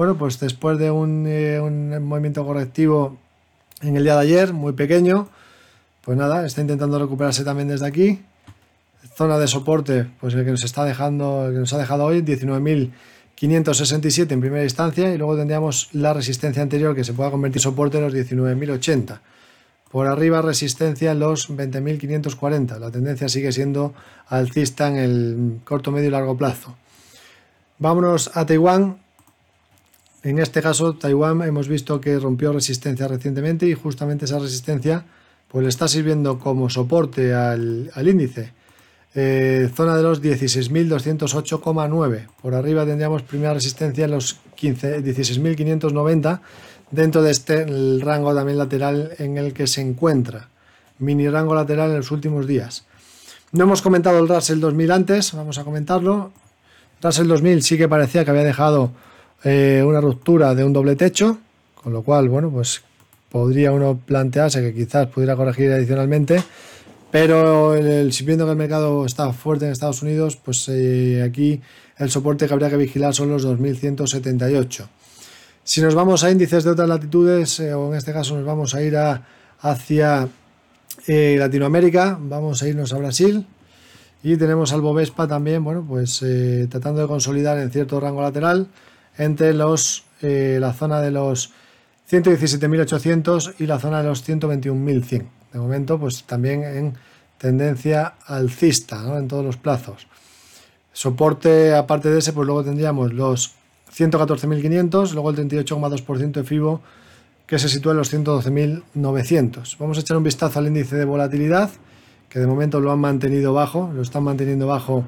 bueno, 0.00 0.16
pues 0.16 0.40
después 0.40 0.78
de 0.78 0.86
eh, 0.86 1.60
un, 1.60 2.02
movimiento 2.04 2.42
correctivo 2.46 3.18
en 3.82 3.98
el 3.98 4.04
día 4.04 4.14
de 4.14 4.20
ayer, 4.20 4.54
muy 4.54 4.72
pequeño, 4.72 5.28
pues 6.00 6.16
nada, 6.16 6.46
está 6.46 6.62
intentando 6.62 6.98
recuperarse 6.98 7.44
también 7.44 7.68
desde 7.68 7.86
aquí. 7.86 8.22
Zona 9.14 9.38
de 9.38 9.46
soporte, 9.46 10.06
pues 10.18 10.32
el 10.32 10.46
que 10.46 10.52
nos 10.52 10.64
está 10.64 10.86
dejando, 10.86 11.48
el 11.48 11.52
que 11.52 11.58
nos 11.58 11.74
ha 11.74 11.78
dejado 11.78 12.06
hoy, 12.06 12.22
19.567 12.22 14.32
en 14.32 14.40
primera 14.40 14.64
instancia, 14.64 15.12
y 15.12 15.18
luego 15.18 15.36
tendríamos 15.36 15.90
la 15.92 16.14
resistencia 16.14 16.62
anterior 16.62 16.96
que 16.96 17.04
se 17.04 17.12
pueda 17.12 17.30
convertir 17.30 17.58
en 17.58 17.64
soporte 17.64 17.98
en 17.98 18.04
los 18.04 18.14
19.080. 18.14 19.20
Por 19.90 20.06
arriba 20.06 20.40
resistencia 20.40 21.12
en 21.12 21.18
los 21.18 21.50
20.540. 21.50 22.78
La 22.78 22.90
tendencia 22.90 23.28
sigue 23.28 23.50
siendo 23.50 23.92
alcista 24.28 24.88
en 24.88 24.96
el 24.96 25.60
corto, 25.64 25.90
medio 25.90 26.08
y 26.08 26.12
largo 26.12 26.36
plazo. 26.36 26.76
Vámonos 27.78 28.30
a 28.34 28.46
Taiwán. 28.46 28.98
En 30.22 30.38
este 30.38 30.62
caso, 30.62 30.94
Taiwán 30.94 31.42
hemos 31.42 31.66
visto 31.66 32.00
que 32.00 32.18
rompió 32.18 32.52
resistencia 32.52 33.08
recientemente 33.08 33.66
y 33.66 33.74
justamente 33.74 34.26
esa 34.26 34.38
resistencia 34.38 35.04
pues 35.48 35.64
le 35.64 35.70
está 35.70 35.88
sirviendo 35.88 36.38
como 36.38 36.70
soporte 36.70 37.34
al, 37.34 37.90
índice. 37.96 38.52
Eh, 39.14 39.68
zona 39.74 39.96
de 39.96 40.04
los 40.04 40.22
16.208,9. 40.22 42.28
Por 42.40 42.54
arriba 42.54 42.86
tendríamos 42.86 43.22
primera 43.22 43.54
resistencia 43.54 44.04
en 44.04 44.12
los 44.12 44.38
16.590 44.56 46.40
dentro 46.90 47.22
de 47.22 47.30
este 47.30 47.66
rango 48.00 48.34
también 48.34 48.58
lateral 48.58 49.12
en 49.18 49.38
el 49.38 49.52
que 49.52 49.66
se 49.66 49.80
encuentra. 49.80 50.48
Mini 50.98 51.28
rango 51.28 51.54
lateral 51.54 51.90
en 51.90 51.96
los 51.96 52.10
últimos 52.10 52.46
días. 52.46 52.84
No 53.52 53.64
hemos 53.64 53.82
comentado 53.82 54.18
el 54.18 54.28
Russell 54.28 54.60
2000 54.60 54.90
antes, 54.92 55.32
vamos 55.32 55.58
a 55.58 55.64
comentarlo. 55.64 56.30
Russell 57.02 57.26
2000 57.26 57.62
sí 57.62 57.78
que 57.78 57.88
parecía 57.88 58.24
que 58.24 58.30
había 58.30 58.44
dejado 58.44 58.92
eh, 59.42 59.82
una 59.84 60.00
ruptura 60.00 60.54
de 60.54 60.64
un 60.64 60.72
doble 60.72 60.96
techo, 60.96 61.38
con 61.74 61.92
lo 61.92 62.02
cual, 62.02 62.28
bueno, 62.28 62.50
pues 62.50 62.82
podría 63.30 63.72
uno 63.72 63.98
plantearse 64.04 64.60
que 64.60 64.74
quizás 64.74 65.06
pudiera 65.08 65.34
corregir 65.36 65.72
adicionalmente, 65.72 66.42
pero 67.10 67.74
el, 67.74 68.12
si 68.12 68.24
viendo 68.24 68.44
que 68.44 68.52
el 68.52 68.56
mercado 68.56 69.06
está 69.06 69.32
fuerte 69.32 69.64
en 69.64 69.72
Estados 69.72 70.02
Unidos, 70.02 70.36
pues 70.36 70.68
eh, 70.68 71.22
aquí 71.24 71.60
el 71.96 72.10
soporte 72.10 72.46
que 72.46 72.52
habría 72.52 72.70
que 72.70 72.76
vigilar 72.76 73.14
son 73.14 73.30
los 73.30 73.42
2178. 73.42 74.88
Si 75.64 75.80
nos 75.80 75.94
vamos 75.94 76.24
a 76.24 76.30
índices 76.30 76.64
de 76.64 76.70
otras 76.70 76.88
latitudes, 76.88 77.60
eh, 77.60 77.74
o 77.74 77.92
en 77.92 77.98
este 77.98 78.12
caso 78.12 78.36
nos 78.36 78.44
vamos 78.44 78.74
a 78.74 78.82
ir 78.82 78.96
hacia 79.60 80.28
Latinoamérica, 81.06 82.18
vamos 82.20 82.62
a 82.62 82.68
irnos 82.68 82.92
a 82.92 82.98
Brasil, 82.98 83.46
y 84.22 84.36
tenemos 84.36 84.72
al 84.72 84.80
Bovespa 84.80 85.26
también, 85.26 85.64
bueno, 85.64 85.84
pues 85.86 86.24
tratando 86.68 87.00
de 87.00 87.08
consolidar 87.08 87.58
en 87.58 87.70
cierto 87.70 88.00
rango 88.00 88.20
lateral 88.22 88.68
entre 89.20 89.52
los, 89.54 90.04
eh, 90.22 90.58
la 90.60 90.72
zona 90.72 91.00
de 91.00 91.10
los 91.10 91.52
117.800 92.10 93.56
y 93.58 93.66
la 93.66 93.78
zona 93.78 94.02
de 94.02 94.08
los 94.08 94.26
121.100. 94.26 95.28
De 95.52 95.58
momento, 95.58 95.98
pues 95.98 96.24
también 96.24 96.64
en 96.64 96.94
tendencia 97.38 98.14
alcista 98.26 99.18
en 99.18 99.28
todos 99.28 99.44
los 99.44 99.56
plazos. 99.56 100.06
Soporte, 100.92 101.74
aparte 101.74 102.08
de 102.10 102.18
ese, 102.18 102.32
pues 102.32 102.46
luego 102.46 102.64
tendríamos 102.64 103.12
los 103.12 103.54
114.500, 103.96 105.12
luego 105.12 105.30
el 105.30 105.36
38,2% 105.36 106.32
de 106.32 106.44
FIBO 106.44 106.80
que 107.46 107.58
se 107.58 107.68
sitúa 107.68 107.92
en 107.92 107.98
los 107.98 108.14
112.900. 108.14 109.76
Vamos 109.78 109.98
a 109.98 110.00
echar 110.02 110.16
un 110.16 110.22
vistazo 110.22 110.60
al 110.60 110.68
índice 110.68 110.96
de 110.96 111.04
volatilidad, 111.04 111.70
que 112.28 112.38
de 112.38 112.46
momento 112.46 112.78
lo 112.80 112.92
han 112.92 113.00
mantenido 113.00 113.52
bajo, 113.52 113.90
lo 113.92 114.02
están 114.02 114.22
manteniendo 114.22 114.68
bajo 114.68 115.04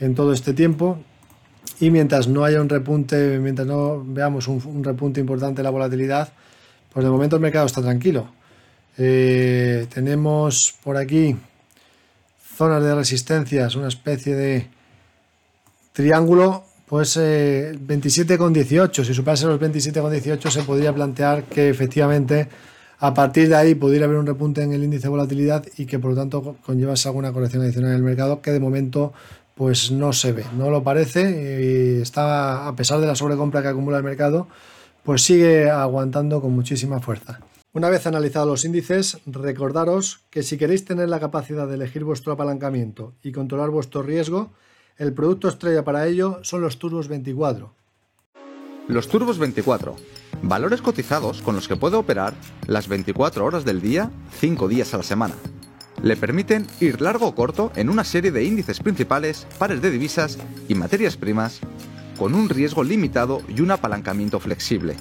en 0.00 0.14
todo 0.14 0.32
este 0.32 0.54
tiempo 0.54 0.98
y 1.80 1.90
mientras 1.90 2.26
no 2.26 2.44
haya 2.44 2.60
un 2.60 2.68
repunte, 2.68 3.38
mientras 3.38 3.66
no 3.66 4.02
veamos 4.04 4.48
un, 4.48 4.82
repunte 4.82 5.20
importante 5.20 5.60
en 5.60 5.64
la 5.64 5.70
volatilidad, 5.70 6.32
pues 6.92 7.04
de 7.04 7.10
momento 7.10 7.36
el 7.36 7.42
mercado 7.42 7.66
está 7.66 7.80
tranquilo. 7.80 8.28
Eh, 8.96 9.86
tenemos 9.92 10.74
por 10.82 10.96
aquí 10.96 11.36
zonas 12.56 12.82
de 12.82 12.94
resistencias, 12.94 13.76
una 13.76 13.86
especie 13.86 14.34
de 14.34 14.66
triángulo, 15.92 16.64
pues 16.88 17.16
eh, 17.16 17.78
27,18. 17.86 19.04
Si 19.04 19.14
superase 19.14 19.46
los 19.46 19.60
27,18 19.60 20.50
se 20.50 20.62
podría 20.62 20.92
plantear 20.92 21.44
que 21.44 21.68
efectivamente 21.68 22.48
a 22.98 23.14
partir 23.14 23.48
de 23.48 23.56
ahí 23.56 23.74
pudiera 23.74 24.06
haber 24.06 24.18
un 24.18 24.26
repunte 24.26 24.62
en 24.62 24.72
el 24.72 24.82
índice 24.82 25.04
de 25.04 25.08
volatilidad 25.10 25.64
y 25.76 25.86
que 25.86 25.98
por 25.98 26.10
lo 26.12 26.16
tanto 26.16 26.56
conllevase 26.64 27.08
alguna 27.08 27.32
corrección 27.32 27.62
adicional 27.62 27.90
en 27.90 27.96
el 27.98 28.02
mercado 28.02 28.40
que 28.40 28.50
de 28.50 28.60
momento 28.60 29.12
pues 29.54 29.90
no 29.90 30.12
se 30.12 30.32
ve, 30.32 30.44
no 30.56 30.70
lo 30.70 30.82
parece 30.82 31.98
y 31.98 32.00
está, 32.00 32.68
a 32.68 32.76
pesar 32.76 33.00
de 33.00 33.06
la 33.06 33.14
sobrecompra 33.14 33.60
que 33.60 33.68
acumula 33.68 33.98
el 33.98 34.04
mercado, 34.04 34.48
pues 35.02 35.22
sigue 35.22 35.68
aguantando 35.68 36.40
con 36.40 36.52
muchísima 36.52 37.00
fuerza. 37.00 37.40
Una 37.72 37.88
vez 37.88 38.06
analizados 38.06 38.48
los 38.48 38.64
índices, 38.64 39.18
recordaros 39.26 40.20
que 40.30 40.42
si 40.42 40.56
queréis 40.56 40.84
tener 40.84 41.08
la 41.08 41.20
capacidad 41.20 41.66
de 41.68 41.74
elegir 41.74 42.04
vuestro 42.04 42.32
apalancamiento 42.32 43.14
y 43.22 43.32
controlar 43.32 43.70
vuestro 43.70 44.02
riesgo, 44.02 44.52
El 44.98 45.12
producto 45.12 45.46
estrella 45.46 45.84
para 45.84 46.08
ello 46.08 46.40
son 46.42 46.60
los 46.60 46.80
Turbos 46.80 47.06
24. 47.06 47.72
Los 48.88 49.06
Turbos 49.06 49.38
24, 49.38 49.94
valores 50.42 50.82
cotizados 50.82 51.40
con 51.40 51.54
los 51.54 51.68
que 51.68 51.76
puede 51.76 51.94
operar 51.94 52.34
las 52.66 52.88
24 52.88 53.44
horas 53.44 53.64
del 53.64 53.80
día, 53.80 54.10
5 54.40 54.66
días 54.66 54.92
a 54.94 54.96
la 54.96 55.04
semana. 55.04 55.36
Le 56.02 56.16
permiten 56.16 56.66
ir 56.80 57.00
largo 57.00 57.28
o 57.28 57.34
corto 57.36 57.70
en 57.76 57.90
una 57.90 58.02
serie 58.02 58.32
de 58.32 58.42
índices 58.42 58.80
principales, 58.80 59.46
pares 59.56 59.80
de 59.80 59.92
divisas 59.92 60.36
y 60.66 60.74
materias 60.74 61.16
primas, 61.16 61.60
con 62.18 62.34
un 62.34 62.48
riesgo 62.48 62.82
limitado 62.82 63.42
y 63.46 63.60
un 63.60 63.70
apalancamiento 63.70 64.40
flexible. 64.40 64.96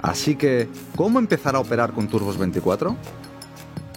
Así 0.00 0.36
que, 0.36 0.68
¿cómo 0.94 1.18
empezar 1.18 1.56
a 1.56 1.60
operar 1.60 1.92
con 1.92 2.06
Turbos 2.06 2.38
24? 2.38 2.96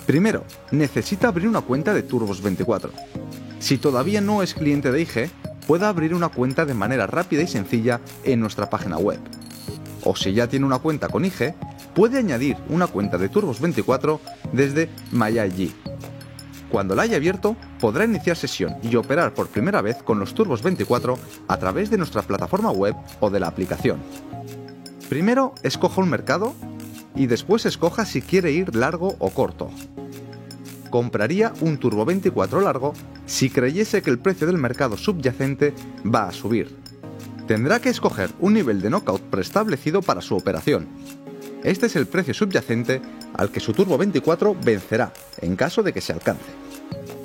Primero, 0.08 0.46
necesita 0.72 1.28
abrir 1.28 1.48
una 1.48 1.62
cuenta 1.62 1.94
de 1.94 2.02
Turbos 2.02 2.42
24. 2.42 2.92
Si 3.62 3.78
todavía 3.78 4.22
no 4.22 4.42
es 4.42 4.56
cliente 4.56 4.92
de 4.92 5.02
IG, 5.02 5.30
puede 5.68 5.86
abrir 5.86 6.16
una 6.16 6.30
cuenta 6.30 6.66
de 6.66 6.74
manera 6.74 7.06
rápida 7.06 7.44
y 7.44 7.48
sencilla 7.48 8.02
en 8.24 8.40
nuestra 8.40 8.72
página 8.72 8.98
web. 8.98 9.20
O 10.04 10.16
si 10.16 10.34
ya 10.34 10.48
tiene 10.48 10.66
una 10.66 10.80
cuenta 10.80 11.10
con 11.10 11.24
IG, 11.24 11.54
puede 11.94 12.18
añadir 12.18 12.58
una 12.70 12.88
cuenta 12.88 13.20
de 13.20 13.30
Turbos 13.30 13.62
24 13.62 14.20
desde 14.52 14.90
MyIG. 15.12 15.76
Cuando 16.72 16.96
la 16.96 17.04
haya 17.04 17.18
abierto, 17.18 17.56
podrá 17.80 18.06
iniciar 18.06 18.36
sesión 18.36 18.78
y 18.82 18.96
operar 18.96 19.36
por 19.36 19.48
primera 19.48 19.82
vez 19.84 20.02
con 20.02 20.20
los 20.20 20.34
Turbos 20.34 20.64
24 20.64 21.20
a 21.48 21.58
través 21.58 21.92
de 21.92 22.00
nuestra 22.00 22.24
plataforma 22.24 22.72
web 22.72 22.96
o 23.20 23.30
de 23.30 23.40
la 23.40 23.48
aplicación. 23.48 24.00
Primero 25.08 25.54
escoja 25.62 26.02
un 26.02 26.10
mercado 26.10 26.56
y 27.14 27.28
después 27.28 27.68
escoja 27.68 28.06
si 28.06 28.24
quiere 28.24 28.52
ir 28.52 28.76
largo 28.76 29.18
o 29.20 29.30
corto. 29.30 29.70
Compraría 30.92 31.54
un 31.62 31.80
Turbo 31.80 32.06
24 32.06 32.62
largo 32.62 32.94
si 33.26 33.50
creyese 33.50 34.04
que 34.04 34.12
el 34.12 34.20
precio 34.20 34.46
del 34.46 34.60
mercado 34.60 34.96
subyacente 34.96 35.74
va 36.06 36.28
a 36.28 36.32
subir. 36.32 36.78
Tendrá 37.48 37.80
que 37.80 37.90
escoger 37.90 38.30
un 38.40 38.54
nivel 38.54 38.80
de 38.82 38.92
knockout 38.92 39.24
preestablecido 39.24 40.04
para 40.04 40.22
su 40.22 40.36
operación. 40.36 40.88
Este 41.64 41.88
es 41.88 41.96
el 41.96 42.06
precio 42.06 42.36
subyacente 42.36 43.02
al 43.34 43.52
que 43.52 43.60
su 43.60 43.74
Turbo 43.74 43.98
24 43.98 44.56
vencerá 44.64 45.12
en 45.42 45.56
caso 45.56 45.82
de 45.82 45.94
que 45.94 46.02
se 46.02 46.14
alcance 46.14 46.52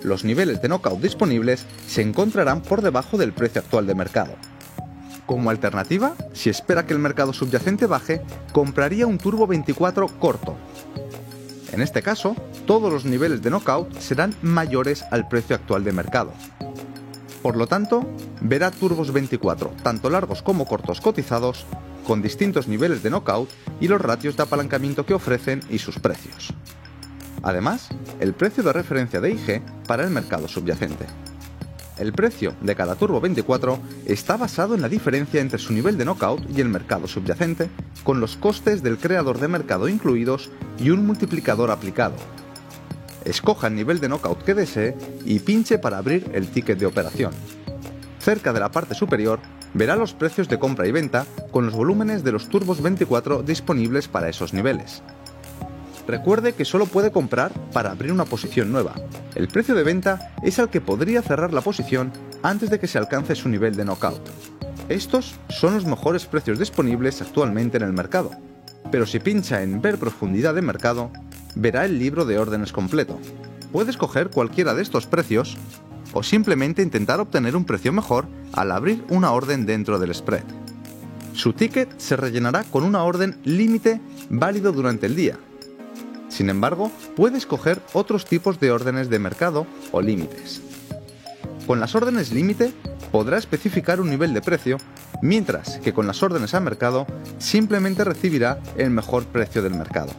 los 0.07 0.25
niveles 0.25 0.63
de 0.63 0.69
knockout 0.69 1.01
disponibles 1.01 1.67
se 1.87 2.01
encontrarán 2.01 2.63
por 2.63 2.81
debajo 2.81 3.19
del 3.19 3.33
precio 3.33 3.61
actual 3.61 3.87
de 3.87 3.95
mercado. 3.97 4.35
Como 5.27 5.51
alternativa, 5.51 6.15
si 6.33 6.49
espera 6.49 6.87
que 6.87 6.93
el 6.93 7.01
mercado 7.01 7.33
subyacente 7.33 7.87
baje, 7.87 8.23
compraría 8.53 9.09
un 9.09 9.19
Turbo 9.19 9.49
24 9.49 10.07
corto. 10.21 10.55
En 11.73 11.83
este 11.83 12.03
caso, 12.03 12.37
todos 12.67 12.93
los 12.93 13.05
niveles 13.05 13.43
de 13.43 13.51
knockout 13.51 13.97
serán 13.99 14.35
mayores 14.43 15.05
al 15.11 15.29
precio 15.29 15.57
actual 15.57 15.85
de 15.85 15.93
mercado. 15.93 16.33
Por 17.41 17.57
lo 17.57 17.69
tanto, 17.69 18.05
verá 18.41 18.73
turbos 18.73 19.13
24, 19.13 19.73
tanto 19.83 20.11
largos 20.11 20.43
como 20.43 20.67
cortos 20.67 21.01
cotizados, 21.01 21.65
con 22.07 22.23
distintos 22.23 22.67
niveles 22.67 23.03
de 23.03 23.11
knockout 23.11 23.49
y 23.81 23.89
los 23.89 24.01
ratios 24.01 24.37
de 24.37 24.43
apalancamiento 24.43 25.07
que 25.07 25.15
ofrecen 25.15 25.61
y 25.71 25.79
sus 25.79 25.99
precios. 25.99 26.53
Además, 27.43 27.89
el 28.19 28.35
precio 28.35 28.65
de 28.65 28.73
referencia 28.73 29.21
de 29.21 29.31
IG 29.31 29.63
para 29.87 30.03
el 30.03 30.11
mercado 30.11 30.49
subyacente. 30.49 31.07
El 31.99 32.13
precio 32.13 32.55
de 32.61 32.75
cada 32.75 32.97
Turbo 32.97 33.21
24 33.21 33.79
está 34.05 34.37
basado 34.37 34.75
en 34.75 34.83
la 34.83 34.89
diferencia 34.89 35.41
entre 35.41 35.59
su 35.59 35.73
nivel 35.73 35.97
de 35.97 36.05
knockout 36.05 36.43
y 36.51 36.61
el 36.61 36.69
mercado 36.69 37.07
subyacente, 37.07 37.71
con 38.03 38.21
los 38.21 38.37
costes 38.37 38.83
del 38.83 38.99
creador 38.99 39.39
de 39.39 39.49
mercado 39.49 39.89
incluidos 39.89 40.51
y 40.79 40.91
un 40.91 41.07
multiplicador 41.07 41.71
aplicado. 41.71 42.17
Escoja 43.27 43.67
el 43.67 43.75
nivel 43.75 43.99
de 43.99 44.09
knockout 44.09 44.45
que 44.45 44.55
desee 44.55 44.97
y 45.25 45.41
pinche 45.41 45.79
para 45.79 45.99
abrir 45.99 46.31
el 46.33 46.49
ticket 46.49 46.79
de 46.79 46.87
operación. 46.87 47.33
Cerca 48.21 48.53
de 48.53 48.61
la 48.61 48.71
parte 48.71 48.95
superior 48.95 49.41
verá 49.75 49.97
los 49.97 50.15
precios 50.15 50.49
de 50.49 50.61
compra 50.61 50.87
y 50.87 50.93
venta 50.93 51.27
con 51.51 51.67
los 51.67 51.75
volúmenes 51.75 52.23
de 52.23 52.33
los 52.33 52.49
turbos 52.49 52.81
24 52.81 53.43
disponibles 53.43 54.07
para 54.07 54.29
esos 54.29 54.55
niveles. 54.55 55.03
Recuerde 56.07 56.53
que 56.53 56.65
solo 56.65 56.87
puede 56.87 57.11
comprar 57.11 57.53
para 57.73 57.91
abrir 57.91 58.13
una 58.13 58.25
posición 58.25 58.71
nueva. 58.71 58.95
El 59.35 59.49
precio 59.49 59.75
de 59.75 59.83
venta 59.83 60.33
es 60.45 60.61
al 60.61 60.71
que 60.71 60.81
podría 60.81 61.21
cerrar 61.21 61.53
la 61.53 61.63
posición 61.63 62.13
antes 62.45 62.71
de 62.71 62.79
que 62.79 62.87
se 62.87 62.99
alcance 62.99 63.35
su 63.35 63.49
nivel 63.49 63.75
de 63.75 63.85
knockout. 63.85 64.23
Estos 64.89 65.35
son 65.49 65.75
los 65.75 65.85
mejores 65.85 66.27
precios 66.27 66.61
disponibles 66.61 67.21
actualmente 67.21 67.77
en 67.77 67.83
el 67.83 67.93
mercado, 67.93 68.31
pero 68.93 69.05
si 69.05 69.19
pincha 69.19 69.63
en 69.63 69.83
Ver 69.83 69.99
profundidad 69.99 70.55
de 70.55 70.63
mercado, 70.63 71.11
verá 71.57 71.85
el 71.85 71.99
libro 71.99 72.25
de 72.25 72.39
órdenes 72.39 72.73
completo. 72.73 73.19
Puede 73.73 73.91
escoger 73.91 74.31
cualquiera 74.31 74.75
de 74.75 74.83
estos 74.83 75.07
precios 75.07 75.57
o 76.13 76.23
simplemente 76.23 76.83
intentar 76.83 77.19
obtener 77.19 77.57
un 77.57 77.65
precio 77.65 77.93
mejor 77.93 78.27
al 78.53 78.71
abrir 78.71 79.05
una 79.09 79.33
orden 79.33 79.67
dentro 79.67 79.99
del 79.99 80.15
spread. 80.15 80.45
Su 81.33 81.53
ticket 81.53 81.99
se 81.99 82.15
rellenará 82.15 82.63
con 82.63 82.85
una 82.85 83.03
orden 83.03 83.37
límite 83.43 84.01
válido 84.31 84.71
durante 84.71 85.07
el 85.07 85.17
día, 85.17 85.37
sin 86.37 86.51
embargo, 86.51 86.93
puede 87.17 87.39
escoger 87.39 87.81
otros 87.95 88.27
tipos 88.27 88.61
de 88.61 88.71
órdenes 88.71 89.09
de 89.09 89.19
mercado 89.19 89.67
o 89.91 90.03
límites. 90.03 90.61
Con 91.67 91.81
las 91.81 91.95
órdenes 91.95 92.31
límite 92.31 92.73
podrá 93.11 93.39
especificar 93.39 94.03
un 94.03 94.11
nivel 94.11 94.35
de 94.35 94.43
precio, 94.43 94.77
mientras 95.23 95.79
que 95.79 95.95
con 95.95 96.07
las 96.07 96.23
órdenes 96.23 96.53
a 96.53 96.61
mercado 96.61 97.07
simplemente 97.39 98.05
recibirá 98.05 98.61
el 98.77 98.91
mejor 98.91 99.25
precio 99.25 99.63
del 99.63 99.75
mercado. 99.75 100.13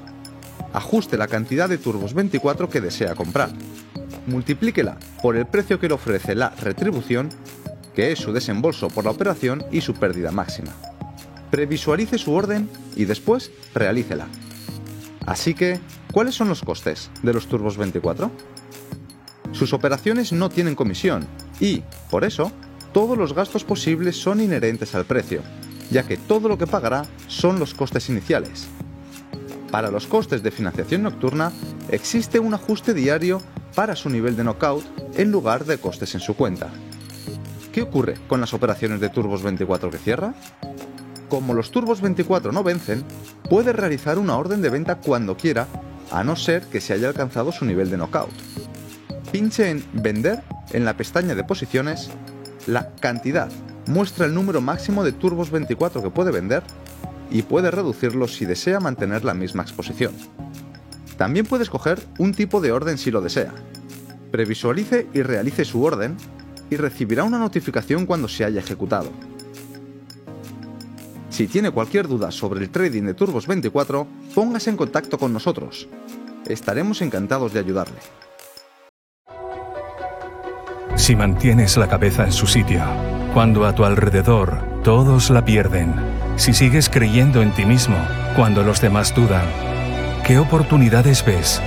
Ajuste 0.78 1.18
la 1.18 1.28
cantidad 1.28 1.68
de 1.68 1.80
turbos 1.80 2.14
24 2.14 2.70
que 2.70 2.82
desea 2.82 3.16
comprar. 3.16 3.50
Multiplíquela 4.28 5.00
por 5.24 5.36
el 5.36 5.48
precio 5.48 5.80
que 5.80 5.88
le 5.88 5.96
ofrece 5.96 6.36
la 6.36 6.52
retribución, 6.52 7.30
que 7.96 8.12
es 8.12 8.20
su 8.20 8.32
desembolso 8.32 8.90
por 8.90 9.06
la 9.06 9.10
operación 9.10 9.66
y 9.72 9.82
su 9.82 9.96
pérdida 9.96 10.30
máxima. 10.30 10.76
Previsualice 11.50 12.20
su 12.20 12.32
orden 12.32 12.70
y 12.96 13.06
después 13.06 13.50
realícela. 13.74 14.28
Así 15.26 15.56
que 15.56 15.80
¿Cuáles 16.12 16.36
son 16.36 16.48
los 16.48 16.62
costes 16.62 17.12
de 17.22 17.34
los 17.34 17.48
Turbos 17.48 17.78
24? 17.78 18.32
Sus 19.52 19.74
operaciones 19.74 20.32
no 20.32 20.50
tienen 20.50 20.76
comisión 20.76 21.28
y, 21.60 21.84
por 22.10 22.24
eso, 22.24 22.52
todos 22.94 23.18
los 23.18 23.34
gastos 23.34 23.64
posibles 23.64 24.16
son 24.16 24.42
inherentes 24.42 24.96
al 24.96 25.06
precio, 25.06 25.42
ya 25.92 26.04
que 26.04 26.18
todo 26.18 26.48
lo 26.48 26.58
que 26.58 26.68
pagará 26.68 27.06
son 27.28 27.60
los 27.60 27.74
costes 27.74 28.10
iniciales. 28.10 28.68
Para 29.72 29.92
los 29.92 30.08
costes 30.08 30.44
de 30.44 30.52
financiación 30.52 31.04
nocturna 31.04 31.52
existe 31.90 32.40
un 32.40 32.54
ajuste 32.54 32.94
diario 32.94 33.42
para 33.76 33.96
su 33.96 34.10
nivel 34.10 34.36
de 34.36 34.44
knockout 34.44 34.86
en 35.18 35.32
lugar 35.32 35.66
de 35.66 35.78
costes 35.78 36.16
en 36.16 36.22
su 36.22 36.36
cuenta. 36.36 36.70
¿Qué 37.72 37.82
ocurre 37.82 38.16
con 38.28 38.42
las 38.42 38.54
operaciones 38.54 39.00
de 39.00 39.10
Turbos 39.10 39.44
24 39.44 39.92
que 39.92 39.98
cierra? 39.98 40.34
Como 41.30 41.54
los 41.54 41.70
Turbos 41.72 42.02
24 42.02 42.52
no 42.52 42.64
vencen, 42.64 43.04
puede 43.50 43.74
realizar 43.74 44.18
una 44.18 44.38
orden 44.38 44.62
de 44.62 44.70
venta 44.70 44.96
cuando 44.96 45.36
quiera 45.36 45.68
a 46.12 46.24
no 46.24 46.36
ser 46.36 46.64
que 46.64 46.82
se 46.82 46.94
haya 46.94 47.10
alcanzado 47.10 47.52
su 47.52 47.66
nivel 47.66 47.90
de 47.90 47.98
knockout. 47.98 48.32
Pinche 49.32 49.70
en 49.70 49.84
Vender 49.92 50.42
en 50.72 50.86
la 50.86 50.96
pestaña 50.96 51.36
de 51.36 51.44
posiciones, 51.44 52.10
la 52.66 52.96
cantidad 52.96 53.50
muestra 53.88 54.26
el 54.26 54.34
número 54.34 54.62
máximo 54.62 55.04
de 55.04 55.12
turbos 55.12 55.52
24 55.52 56.02
que 56.02 56.10
puede 56.10 56.32
vender 56.32 56.64
y 57.30 57.42
puede 57.42 57.72
reducirlo 57.72 58.28
si 58.28 58.46
desea 58.46 58.80
mantener 58.80 59.24
la 59.24 59.34
misma 59.34 59.64
exposición. 59.64 60.14
También 61.18 61.46
puede 61.46 61.64
escoger 61.64 62.00
un 62.20 62.34
tipo 62.34 62.62
de 62.62 62.72
orden 62.72 62.98
si 62.98 63.12
lo 63.12 63.22
desea. 63.22 63.54
Previsualice 64.32 65.08
y 65.14 65.22
realice 65.22 65.66
su 65.66 65.84
orden 65.84 66.16
y 66.70 66.76
recibirá 66.76 67.24
una 67.24 67.40
notificación 67.40 68.06
cuando 68.06 68.28
se 68.28 68.46
haya 68.46 68.60
ejecutado. 68.60 69.10
Si 71.30 71.48
tiene 71.48 71.72
cualquier 71.72 72.08
duda 72.08 72.32
sobre 72.32 72.62
el 72.62 72.70
trading 72.70 73.04
de 73.04 73.14
Turbos 73.14 73.48
24, 73.48 74.08
póngase 74.34 74.70
en 74.70 74.78
contacto 74.78 75.18
con 75.18 75.34
nosotros. 75.34 75.88
Estaremos 76.48 77.02
encantados 77.02 77.54
de 77.54 77.60
ayudarle. 77.60 78.00
Si 80.96 81.16
mantienes 81.16 81.78
la 81.78 81.88
cabeza 81.88 82.26
en 82.26 82.32
su 82.32 82.48
sitio, 82.48 82.84
cuando 83.34 83.66
a 83.66 83.76
tu 83.76 83.86
alrededor 83.86 84.82
todos 84.84 85.30
la 85.30 85.46
pierden, 85.46 85.94
si 86.38 86.54
sigues 86.54 86.90
creyendo 86.90 87.42
en 87.42 87.52
ti 87.52 87.66
mismo 87.66 87.98
cuando 88.36 88.64
los 88.64 88.80
demás 88.80 89.14
dudan, 89.14 89.46
¿qué 90.26 90.40
oportunidades 90.40 91.26
ves? 91.26 91.62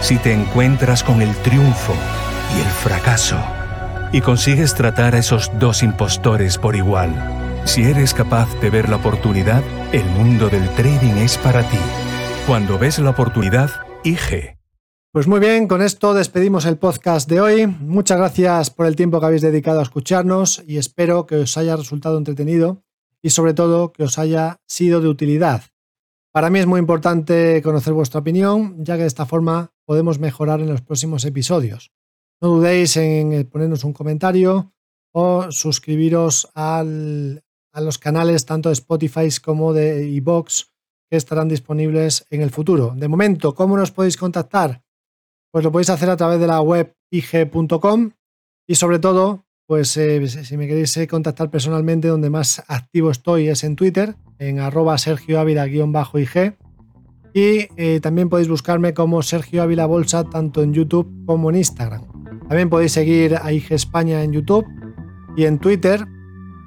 Si 0.00 0.18
te 0.18 0.32
encuentras 0.32 1.02
con 1.02 1.22
el 1.22 1.34
triunfo 1.36 1.94
y 2.56 2.60
el 2.60 2.68
fracaso, 2.68 3.38
y 4.12 4.20
consigues 4.20 4.74
tratar 4.74 5.14
a 5.14 5.18
esos 5.18 5.50
dos 5.58 5.82
impostores 5.82 6.58
por 6.58 6.76
igual. 6.76 7.10
Si 7.64 7.82
eres 7.82 8.12
capaz 8.12 8.48
de 8.60 8.70
ver 8.70 8.88
la 8.88 8.96
oportunidad, 8.96 9.62
el 9.92 10.04
mundo 10.04 10.48
del 10.48 10.68
trading 10.70 11.14
es 11.18 11.38
para 11.38 11.62
ti. 11.62 11.78
Cuando 12.46 12.78
ves 12.78 12.98
la 12.98 13.10
oportunidad, 13.10 13.70
IG. 14.04 14.61
Pues 15.14 15.26
muy 15.26 15.40
bien, 15.40 15.68
con 15.68 15.82
esto 15.82 16.14
despedimos 16.14 16.64
el 16.64 16.78
podcast 16.78 17.28
de 17.28 17.38
hoy. 17.38 17.66
Muchas 17.66 18.16
gracias 18.16 18.70
por 18.70 18.86
el 18.86 18.96
tiempo 18.96 19.20
que 19.20 19.26
habéis 19.26 19.42
dedicado 19.42 19.80
a 19.80 19.82
escucharnos 19.82 20.64
y 20.66 20.78
espero 20.78 21.26
que 21.26 21.36
os 21.36 21.58
haya 21.58 21.76
resultado 21.76 22.16
entretenido 22.16 22.82
y 23.20 23.28
sobre 23.28 23.52
todo 23.52 23.92
que 23.92 24.04
os 24.04 24.18
haya 24.18 24.62
sido 24.66 25.02
de 25.02 25.08
utilidad. 25.08 25.64
Para 26.32 26.48
mí 26.48 26.60
es 26.60 26.66
muy 26.66 26.80
importante 26.80 27.60
conocer 27.60 27.92
vuestra 27.92 28.20
opinión, 28.20 28.82
ya 28.82 28.94
que 28.96 29.02
de 29.02 29.08
esta 29.08 29.26
forma 29.26 29.74
podemos 29.84 30.18
mejorar 30.18 30.60
en 30.60 30.70
los 30.70 30.80
próximos 30.80 31.26
episodios. 31.26 31.92
No 32.40 32.48
dudéis 32.48 32.96
en 32.96 33.46
ponernos 33.50 33.84
un 33.84 33.92
comentario 33.92 34.72
o 35.12 35.52
suscribiros 35.52 36.48
a 36.54 36.82
los 36.84 37.98
canales 37.98 38.46
tanto 38.46 38.70
de 38.70 38.72
Spotify 38.72 39.28
como 39.44 39.74
de 39.74 40.08
iBox 40.08 40.72
que 41.10 41.18
estarán 41.18 41.48
disponibles 41.48 42.24
en 42.30 42.40
el 42.40 42.48
futuro. 42.48 42.94
De 42.96 43.08
momento, 43.08 43.54
¿cómo 43.54 43.76
nos 43.76 43.90
podéis 43.90 44.16
contactar? 44.16 44.82
Pues 45.52 45.64
lo 45.64 45.70
podéis 45.70 45.90
hacer 45.90 46.08
a 46.08 46.16
través 46.16 46.40
de 46.40 46.46
la 46.46 46.62
web 46.62 46.94
ig.com 47.10 48.10
y 48.66 48.74
sobre 48.74 48.98
todo, 48.98 49.44
pues 49.66 49.94
eh, 49.98 50.26
si 50.26 50.56
me 50.56 50.66
queréis 50.66 50.96
eh, 50.96 51.06
contactar 51.06 51.50
personalmente, 51.50 52.08
donde 52.08 52.30
más 52.30 52.64
activo 52.68 53.10
estoy 53.10 53.48
es 53.48 53.62
en 53.62 53.76
Twitter, 53.76 54.16
en 54.38 54.60
arroba 54.60 54.96
Sergio 54.96 55.38
Ávila-ig. 55.38 56.56
Y 57.34 57.68
eh, 57.76 58.00
también 58.00 58.30
podéis 58.30 58.48
buscarme 58.48 58.94
como 58.94 59.22
Sergio 59.22 59.62
Ávila 59.62 59.84
Bolsa 59.84 60.24
tanto 60.24 60.62
en 60.62 60.72
YouTube 60.72 61.10
como 61.26 61.50
en 61.50 61.56
Instagram. 61.56 62.06
También 62.48 62.70
podéis 62.70 62.92
seguir 62.92 63.36
a 63.36 63.52
IG 63.52 63.72
España 63.72 64.22
en 64.22 64.32
YouTube 64.32 64.66
y 65.36 65.44
en 65.44 65.58
Twitter 65.58 66.06